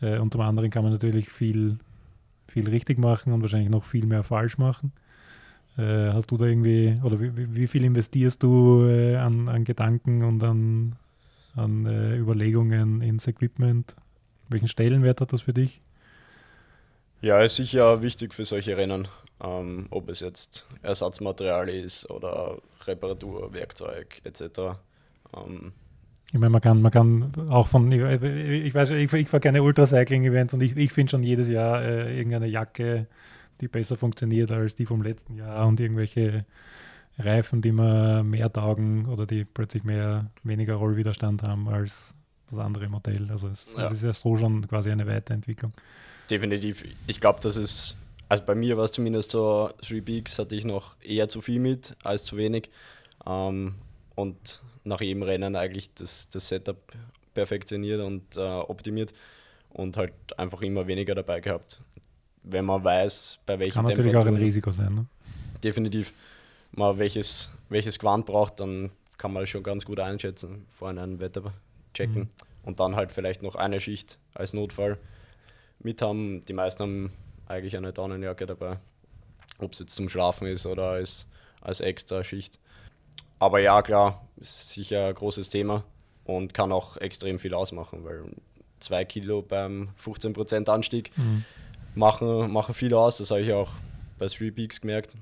[0.00, 1.76] Äh, und zum anderen kann man natürlich viel,
[2.48, 4.92] viel richtig machen und wahrscheinlich noch viel mehr falsch machen.
[5.76, 10.22] Äh, hast du da irgendwie, oder wie, wie viel investierst du äh, an, an Gedanken
[10.24, 10.96] und an,
[11.54, 13.94] an äh, Überlegungen ins Equipment?
[14.48, 15.82] Welchen Stellenwert hat das für dich?
[17.22, 19.08] Ja, ist sicher wichtig für solche Rennen
[19.42, 24.78] ähm, ob es jetzt Ersatzmaterial ist oder Reparatur, Werkzeug etc.
[25.36, 25.72] Ähm,
[26.28, 29.62] ich meine, man kann, man kann auch von, ich, ich weiß, ich, ich fahre gerne
[29.62, 33.06] Ultracycling-Events und ich, ich finde schon jedes Jahr äh, irgendeine Jacke,
[33.60, 36.46] die besser funktioniert als die vom letzten Jahr und irgendwelche
[37.18, 42.14] Reifen, die mir mehr taugen oder die plötzlich mehr, weniger Rollwiderstand haben als
[42.48, 43.28] das andere Modell.
[43.30, 43.84] Also es, ja.
[43.84, 45.72] es ist ja so schon quasi eine Weiterentwicklung.
[46.32, 46.84] Definitiv.
[47.06, 47.96] Ich glaube, das ist
[48.32, 51.60] also bei mir war es zumindest so, Three Peaks hatte ich noch eher zu viel
[51.60, 52.70] mit als zu wenig.
[53.26, 53.74] Ähm,
[54.14, 56.78] und nach jedem Rennen eigentlich das, das Setup
[57.34, 59.12] perfektioniert und äh, optimiert
[59.68, 61.82] und halt einfach immer weniger dabei gehabt.
[62.42, 64.94] Wenn man weiß, bei welchen Kann natürlich auch ein Risiko sein.
[64.94, 65.06] Ne?
[65.62, 66.14] Definitiv.
[66.70, 71.52] Man welches, welches Quant braucht, dann kann man schon ganz gut einschätzen, vor einem Wetter
[71.92, 72.22] checken.
[72.22, 72.28] Mhm.
[72.62, 74.96] Und dann halt vielleicht noch eine Schicht als Notfall
[75.84, 76.44] mit haben.
[76.46, 77.12] Die meisten haben
[77.46, 78.78] eigentlich eine Daunenjacke dabei.
[79.58, 81.28] Ob es jetzt zum Schlafen ist oder als,
[81.60, 82.58] als extra Schicht.
[83.38, 85.84] Aber ja, klar, ist sicher ein großes Thema
[86.24, 88.24] und kann auch extrem viel ausmachen, weil
[88.80, 91.44] zwei Kilo beim 15% Anstieg mhm.
[91.94, 93.18] machen, machen viel aus.
[93.18, 93.70] Das habe ich auch
[94.18, 95.16] bei Three Peaks gemerkt.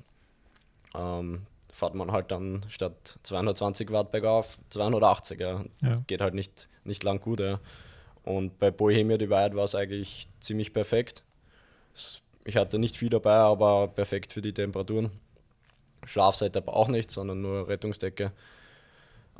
[0.94, 5.40] Ähm, fährt man halt dann statt 220 Watt bergauf 280.
[5.40, 5.64] Ja.
[5.82, 5.92] ja.
[6.06, 7.40] geht halt nicht, nicht lang gut.
[7.40, 7.60] Ja.
[8.24, 11.22] Und bei Bohemia Divide war es eigentlich ziemlich perfekt.
[12.44, 15.10] Ich hatte nicht viel dabei, aber perfekt für die Temperaturen.
[16.04, 18.32] Schlafsetup auch nicht, sondern nur Rettungsdecke.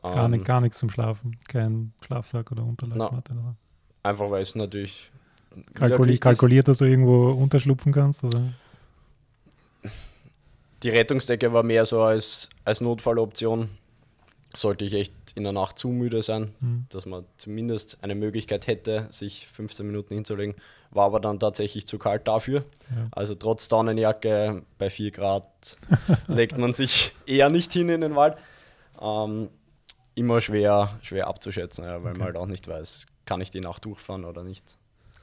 [0.03, 3.35] Gar, ähm, nicht, gar nichts zum Schlafen, kein Schlafsack oder Unterlagsmatte.
[3.35, 3.55] Na,
[4.03, 5.11] einfach weil es natürlich.
[5.74, 8.22] Kalkuli kalkuliert, dass du irgendwo unterschlupfen kannst?
[8.22, 8.53] Oder?
[10.83, 13.68] Die Rettungsdecke war mehr so als, als Notfalloption
[14.55, 16.86] sollte ich echt in der Nacht zu müde sein, mhm.
[16.90, 20.55] dass man zumindest eine Möglichkeit hätte, sich 15 Minuten hinzulegen.
[20.90, 22.64] War aber dann tatsächlich zu kalt dafür.
[22.90, 23.09] Ja.
[23.12, 25.76] Also trotz Daunenjacke bei 4 Grad
[26.26, 28.36] legt man sich eher nicht hin in den Wald.
[29.01, 29.51] Ähm,
[30.14, 32.18] immer schwer, schwer abzuschätzen, ja, weil okay.
[32.18, 34.76] man halt auch nicht weiß, kann ich die Nacht durchfahren oder nicht.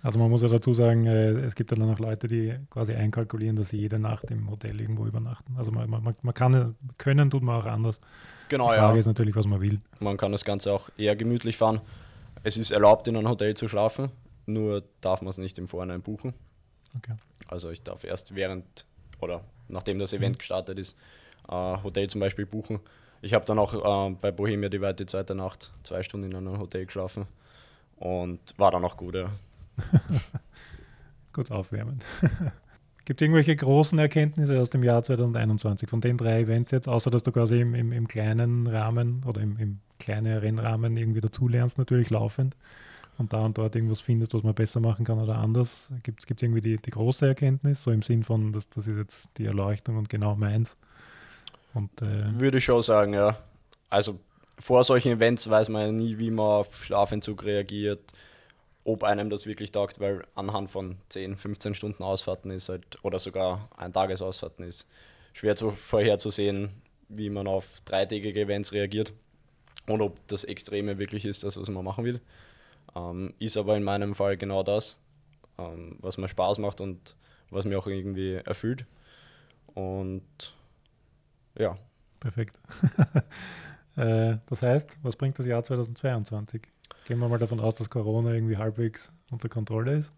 [0.03, 2.93] Also man muss ja dazu sagen, äh, es gibt ja dann auch Leute, die quasi
[2.93, 5.55] einkalkulieren, dass sie jede Nacht im Hotel irgendwo übernachten.
[5.57, 7.99] Also man, man, man kann, können tut man auch anders.
[8.49, 8.99] Genau, Die Frage ja.
[8.99, 9.81] ist natürlich, was man will.
[9.99, 11.81] Man kann das Ganze auch eher gemütlich fahren.
[12.43, 14.09] Es ist erlaubt, in einem Hotel zu schlafen,
[14.45, 16.33] nur darf man es nicht im Vorhinein buchen.
[16.95, 17.15] Okay.
[17.47, 18.85] Also ich darf erst während
[19.19, 20.95] oder nachdem das Event gestartet ist,
[21.49, 22.79] äh, Hotel zum Beispiel buchen.
[23.21, 26.37] Ich habe dann auch äh, bei Bohemia die Welt die zweite Nacht zwei Stunden in
[26.37, 27.25] einem Hotel geschlafen
[27.97, 29.15] und war dann auch gut.
[29.15, 29.31] Ja.
[31.34, 31.99] Gut aufwärmen.
[33.05, 37.09] Gibt es irgendwelche großen Erkenntnisse aus dem Jahr 2021 von den drei Events jetzt, außer
[37.09, 41.78] dass du quasi im, im, im kleinen Rahmen oder im, im kleinen Rennrahmen irgendwie dazulernst,
[41.78, 42.57] natürlich laufend
[43.17, 45.89] und da und dort irgendwas findest, was man besser machen kann oder anders?
[46.03, 49.30] Gibt es irgendwie die, die große Erkenntnis, so im Sinn von, dass das ist jetzt
[49.38, 50.75] die Erleuchtung und genau meins?
[51.73, 53.38] Und äh, Würde ich schon sagen, ja.
[53.89, 54.19] Also
[54.59, 58.01] vor solchen Events weiß man ja nie, wie man auf Schlafentzug reagiert,
[58.88, 63.19] ob einem das wirklich taugt, weil anhand von 10, 15 Stunden Ausfahrten ist halt, oder
[63.19, 64.88] sogar ein Tagesausfahrten ist
[65.33, 66.71] schwer zu, vorherzusehen,
[67.09, 69.11] wie man auf dreitägige Events reagiert
[69.88, 72.21] und ob das Extreme wirklich ist, das, was man machen will.
[72.95, 74.97] Ähm, ist aber in meinem Fall genau das,
[75.57, 77.17] ähm, was mir Spaß macht und
[77.49, 78.85] was mir auch irgendwie erfüllt.
[79.73, 80.55] Und
[81.59, 81.77] ja,
[82.21, 82.57] perfekt.
[83.97, 86.69] äh, das heißt, was bringt das Jahr 2022?
[87.08, 90.12] Gehen wir mal davon aus, dass Corona irgendwie halbwegs unter Kontrolle ist.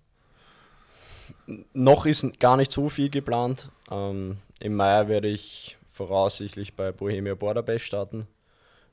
[1.71, 3.69] noch ist gar nicht so viel geplant.
[3.91, 8.25] Ähm, Im Mai werde ich voraussichtlich bei Bohemia Border Bash starten.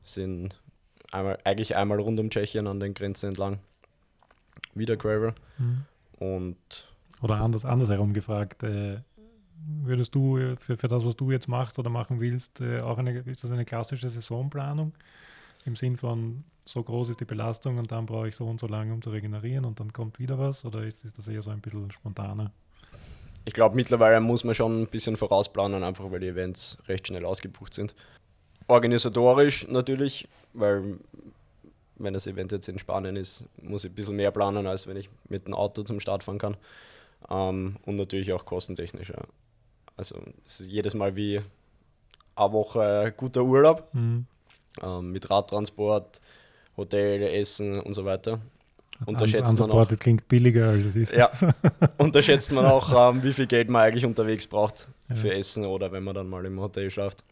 [0.02, 0.60] Sind
[1.10, 3.60] einmal, eigentlich einmal rund um Tschechien an den Grenzen entlang.
[4.74, 5.32] Wieder Gravel.
[6.18, 6.58] Und
[7.22, 8.98] Oder anders, andersherum gefragt, äh,
[9.84, 12.98] würdest du äh, für, für das, was du jetzt machst oder machen willst, äh, auch
[12.98, 14.92] eine, ist das eine klassische Saisonplanung?
[15.66, 18.66] Im Sinn von, so groß ist die Belastung und dann brauche ich so und so
[18.66, 20.64] lange, um zu regenerieren und dann kommt wieder was?
[20.64, 22.52] Oder ist, ist das eher so ein bisschen spontaner?
[23.46, 27.24] ich glaube, mittlerweile muss man schon ein bisschen vorausplanen, einfach weil die Events recht schnell
[27.24, 27.94] ausgebucht sind.
[28.66, 30.98] Organisatorisch natürlich, weil
[31.94, 34.96] wenn das Event jetzt in Spanien ist, muss ich ein bisschen mehr planen, als wenn
[34.96, 36.56] ich mit dem Auto zum Start fahren kann.
[37.30, 39.10] Ähm, und natürlich auch kostentechnisch.
[39.10, 39.22] Ja.
[39.96, 41.40] Also es ist jedes Mal wie
[42.34, 44.26] eine Woche guter Urlaub Mhm.
[44.82, 46.20] Ähm, mit Radtransport,
[46.76, 48.40] Hotel, Essen und so weiter.
[49.04, 49.88] Unterschätzt man auch.
[49.98, 51.12] klingt billiger, als es ist.
[51.12, 51.30] Ja,
[51.98, 55.16] unterschätzt man auch, ähm, wie viel Geld man eigentlich unterwegs braucht Ja.
[55.16, 57.22] für Essen oder wenn man dann mal im Hotel schläft.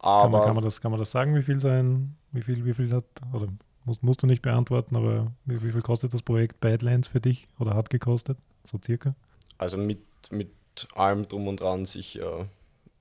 [0.00, 2.64] Kann, man, Aber kann, man das, kann man das sagen, wie viel sein, wie viel,
[2.64, 3.46] wie viel hat, oder
[3.84, 7.46] musst, musst du nicht beantworten, aber wie, wie viel kostet das Projekt Badlands für dich
[7.60, 8.36] oder hat gekostet?
[8.64, 9.14] So circa?
[9.58, 10.00] also mit,
[10.30, 10.50] mit
[10.94, 12.48] allem drum und dran sicher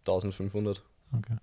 [0.05, 0.83] 1500.
[1.17, 1.37] Okay.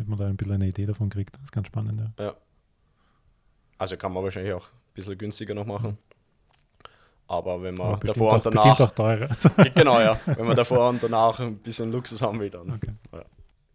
[0.00, 0.04] Ja.
[0.04, 1.34] Damit man da ein bisschen eine Idee davon kriegt.
[1.36, 2.34] Das ist ganz spannend, ja.
[3.78, 5.98] Also kann man wahrscheinlich auch ein bisschen günstiger noch machen.
[7.26, 9.28] Aber wenn man bestimmt, davor und danach, auch teurer.
[9.74, 12.72] genau ja, wenn man davor und danach ein bisschen Luxus haben will, dann.
[12.72, 12.92] Okay.
[13.12, 13.24] Ja.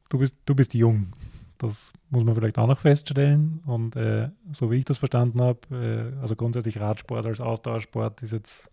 [0.09, 1.13] Du bist, du bist jung.
[1.57, 3.61] Das muss man vielleicht auch noch feststellen.
[3.65, 8.33] Und äh, so wie ich das verstanden habe, äh, also grundsätzlich Radsport als Ausdauersport ist
[8.33, 8.69] jetzt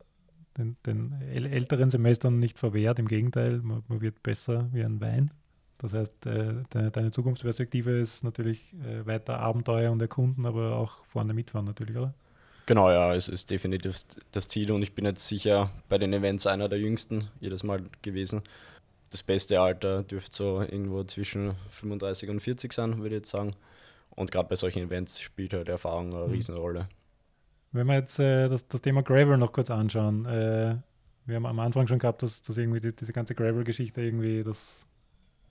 [0.58, 2.98] den, den äl- älteren Semestern nicht verwehrt.
[2.98, 5.30] Im Gegenteil, man, man wird besser wie ein Wein.
[5.82, 11.04] Das heißt, äh, deine, deine Zukunftsperspektive ist natürlich äh, weiter Abenteuer und erkunden, aber auch
[11.06, 12.14] vorne mitfahren natürlich, oder?
[12.66, 13.96] Genau, ja, es ist definitiv
[14.30, 17.82] das Ziel und ich bin jetzt sicher bei den Events einer der jüngsten jedes Mal
[18.02, 18.42] gewesen.
[19.10, 23.52] Das beste Alter dürfte so irgendwo zwischen 35 und 40 sein, würde ich jetzt sagen.
[24.10, 26.32] Und gerade bei solchen Events spielt halt Erfahrung eine Mhm.
[26.32, 26.88] Riesenrolle.
[27.72, 30.76] Wenn wir jetzt äh, das, das Thema Gravel noch kurz anschauen, äh,
[31.24, 34.86] wir haben am Anfang schon gehabt, dass, dass irgendwie die, diese ganze Gravel-Geschichte irgendwie das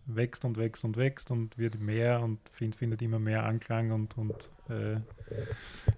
[0.06, 4.18] wächst und wächst und wächst und wird mehr und find, findet immer mehr Anklang und,
[4.18, 4.34] und
[4.70, 4.98] äh,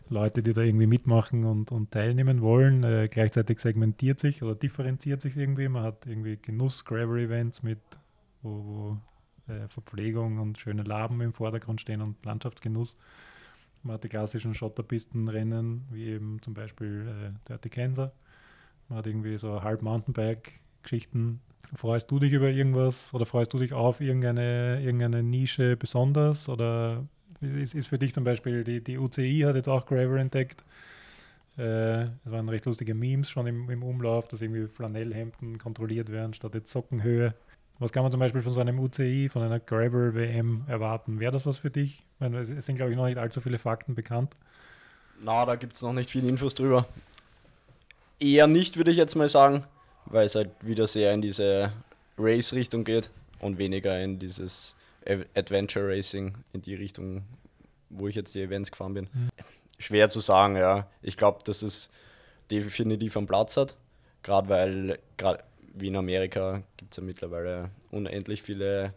[0.09, 2.83] Leute, die da irgendwie mitmachen und, und teilnehmen wollen.
[2.83, 5.67] Äh, gleichzeitig segmentiert sich oder differenziert sich irgendwie.
[5.67, 7.79] Man hat irgendwie Genuss-Gravel-Events mit,
[8.41, 8.97] wo,
[9.47, 12.95] wo äh, Verpflegung und schöne Laben im Vordergrund stehen und Landschaftsgenuss.
[13.83, 18.11] Man hat die klassischen Schotterpistenrennen, wie eben zum Beispiel äh, Dirty Kansas.
[18.87, 19.61] Man hat irgendwie so
[20.83, 21.41] Halb-Mountainbike-Geschichten.
[21.75, 26.49] Freust du dich über irgendwas oder freust du dich auf irgendeine, irgendeine Nische besonders?
[26.49, 27.03] Oder
[27.41, 30.63] ist, ist für dich zum Beispiel die, die UCI hat jetzt auch Gravel entdeckt.
[31.57, 36.33] Äh, es waren recht lustige Memes schon im, im Umlauf, dass irgendwie Flanellhemden kontrolliert werden
[36.33, 37.33] statt jetzt Sockenhöhe.
[37.79, 41.19] Was kann man zum Beispiel von so einem UCI, von einer Gravel-WM erwarten?
[41.19, 41.99] Wäre das was für dich?
[41.99, 44.35] Ich meine, es, es sind, glaube ich, noch nicht allzu viele Fakten bekannt.
[45.21, 46.85] Na, da gibt es noch nicht viele Infos drüber.
[48.19, 49.63] Eher nicht, würde ich jetzt mal sagen,
[50.05, 51.71] weil es halt wieder sehr in diese
[52.17, 53.09] Race-Richtung geht
[53.41, 54.75] und weniger in dieses
[55.35, 57.23] Adventure Racing, in die Richtung,
[57.89, 59.09] wo ich jetzt die Events gefahren bin.
[59.13, 59.29] Mhm.
[59.79, 60.87] Schwer zu sagen, ja.
[61.01, 61.89] Ich glaube, dass es
[62.49, 63.75] definitiv einen Platz hat.
[64.21, 65.43] Gerade weil, gerade
[65.73, 68.93] wie in Amerika, gibt es ja mittlerweile unendlich viele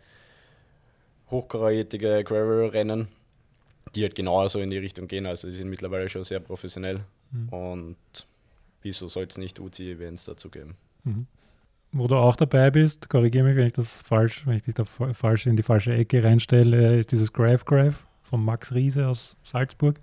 [1.30, 3.08] hochkarätige Gravel-Rennen,
[3.94, 5.26] die halt genauso in die Richtung gehen.
[5.26, 7.00] Also, die sind mittlerweile schon sehr professionell.
[7.32, 7.48] Mhm.
[7.48, 7.96] Und
[8.82, 10.76] wieso soll es nicht UCI-Events dazu geben?
[11.06, 11.26] Mhm.
[11.92, 14.84] Wo du auch dabei bist, korrigiere mich, wenn ich das falsch, wenn ich dich da
[14.84, 20.00] falsch in die falsche Ecke reinstelle, ist dieses Grave Grave von Max Riese aus Salzburg.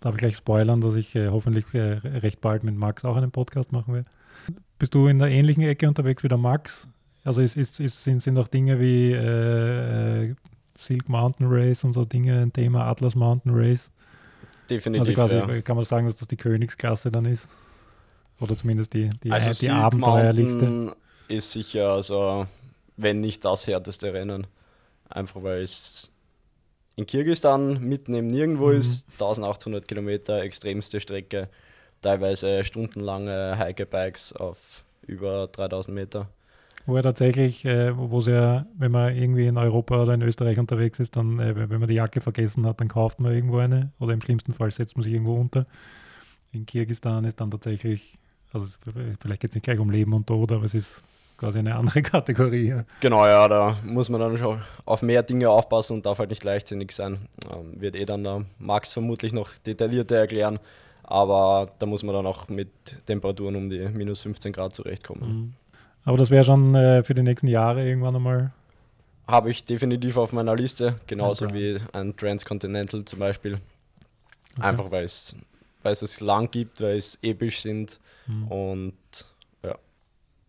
[0.00, 3.30] Darf ich gleich spoilern, dass ich äh, hoffentlich äh, recht bald mit Max auch einen
[3.30, 4.08] Podcast machen werde.
[4.78, 6.88] Bist du in der ähnlichen Ecke unterwegs wie der Max?
[7.24, 10.34] Also ist, ist, ist, sind, sind auch Dinge wie äh, äh,
[10.74, 13.92] Silk Mountain Race und so Dinge ein Thema, Atlas Mountain Race?
[14.68, 15.18] Definitiv.
[15.18, 15.60] Also quasi, ja.
[15.60, 17.48] kann man sagen, dass das die Königsklasse dann ist?
[18.40, 19.72] Oder zumindest die, die, also die?
[19.96, 20.92] Mountain
[21.28, 22.46] ist sicher, also
[22.96, 24.46] wenn nicht das härteste Rennen.
[25.08, 26.10] Einfach weil es
[26.96, 28.78] in Kirgisistan mitten im Nirgendwo mhm.
[28.78, 31.48] ist, 1800 Kilometer, extremste Strecke,
[32.00, 36.28] teilweise stundenlange Hike-Bikes auf über 3000 Meter.
[36.84, 40.58] Wo er tatsächlich, äh, wo es ja, wenn man irgendwie in Europa oder in Österreich
[40.58, 43.92] unterwegs ist, dann, äh, wenn man die Jacke vergessen hat, dann kauft man irgendwo eine
[44.00, 45.66] oder im schlimmsten Fall setzt man sich irgendwo unter.
[46.50, 48.18] In Kirgisistan ist dann tatsächlich,
[48.52, 48.66] also
[49.20, 51.02] vielleicht geht es nicht gleich um Leben und Tod, aber es ist
[51.36, 52.68] quasi eine andere Kategorie.
[52.68, 52.84] Ja.
[53.00, 56.44] Genau, ja, da muss man dann schon auf mehr Dinge aufpassen und darf halt nicht
[56.44, 57.26] leichtsinnig sein.
[57.52, 60.60] Ähm, wird eh dann der Max vermutlich noch detaillierter erklären,
[61.02, 62.70] aber da muss man dann auch mit
[63.06, 65.28] Temperaturen um die minus 15 Grad zurechtkommen.
[65.28, 65.52] Mhm.
[66.04, 68.52] Aber das wäre schon äh, für die nächsten Jahre irgendwann einmal.
[69.28, 71.54] Habe ich definitiv auf meiner Liste, genauso okay.
[71.54, 73.54] wie ein Transcontinental zum Beispiel.
[74.56, 74.66] Okay.
[74.68, 75.36] Einfach weil es,
[75.82, 78.48] weil es es lang gibt, weil es episch sind mhm.
[78.48, 78.94] und
[79.62, 79.76] ja.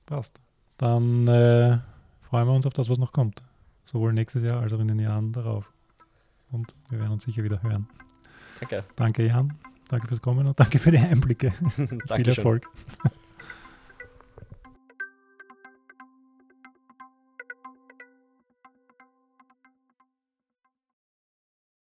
[0.06, 0.40] Passt
[0.84, 1.80] dann äh,
[2.22, 3.42] freuen wir uns auf das, was noch kommt.
[3.86, 5.72] Sowohl nächstes Jahr als auch in den Jahren darauf.
[6.52, 7.88] Und wir werden uns sicher wieder hören.
[8.60, 8.84] Danke.
[8.96, 9.54] Danke, Jan.
[9.90, 11.52] Danke fürs Kommen und danke für die Einblicke.
[11.70, 12.68] Viel Erfolg.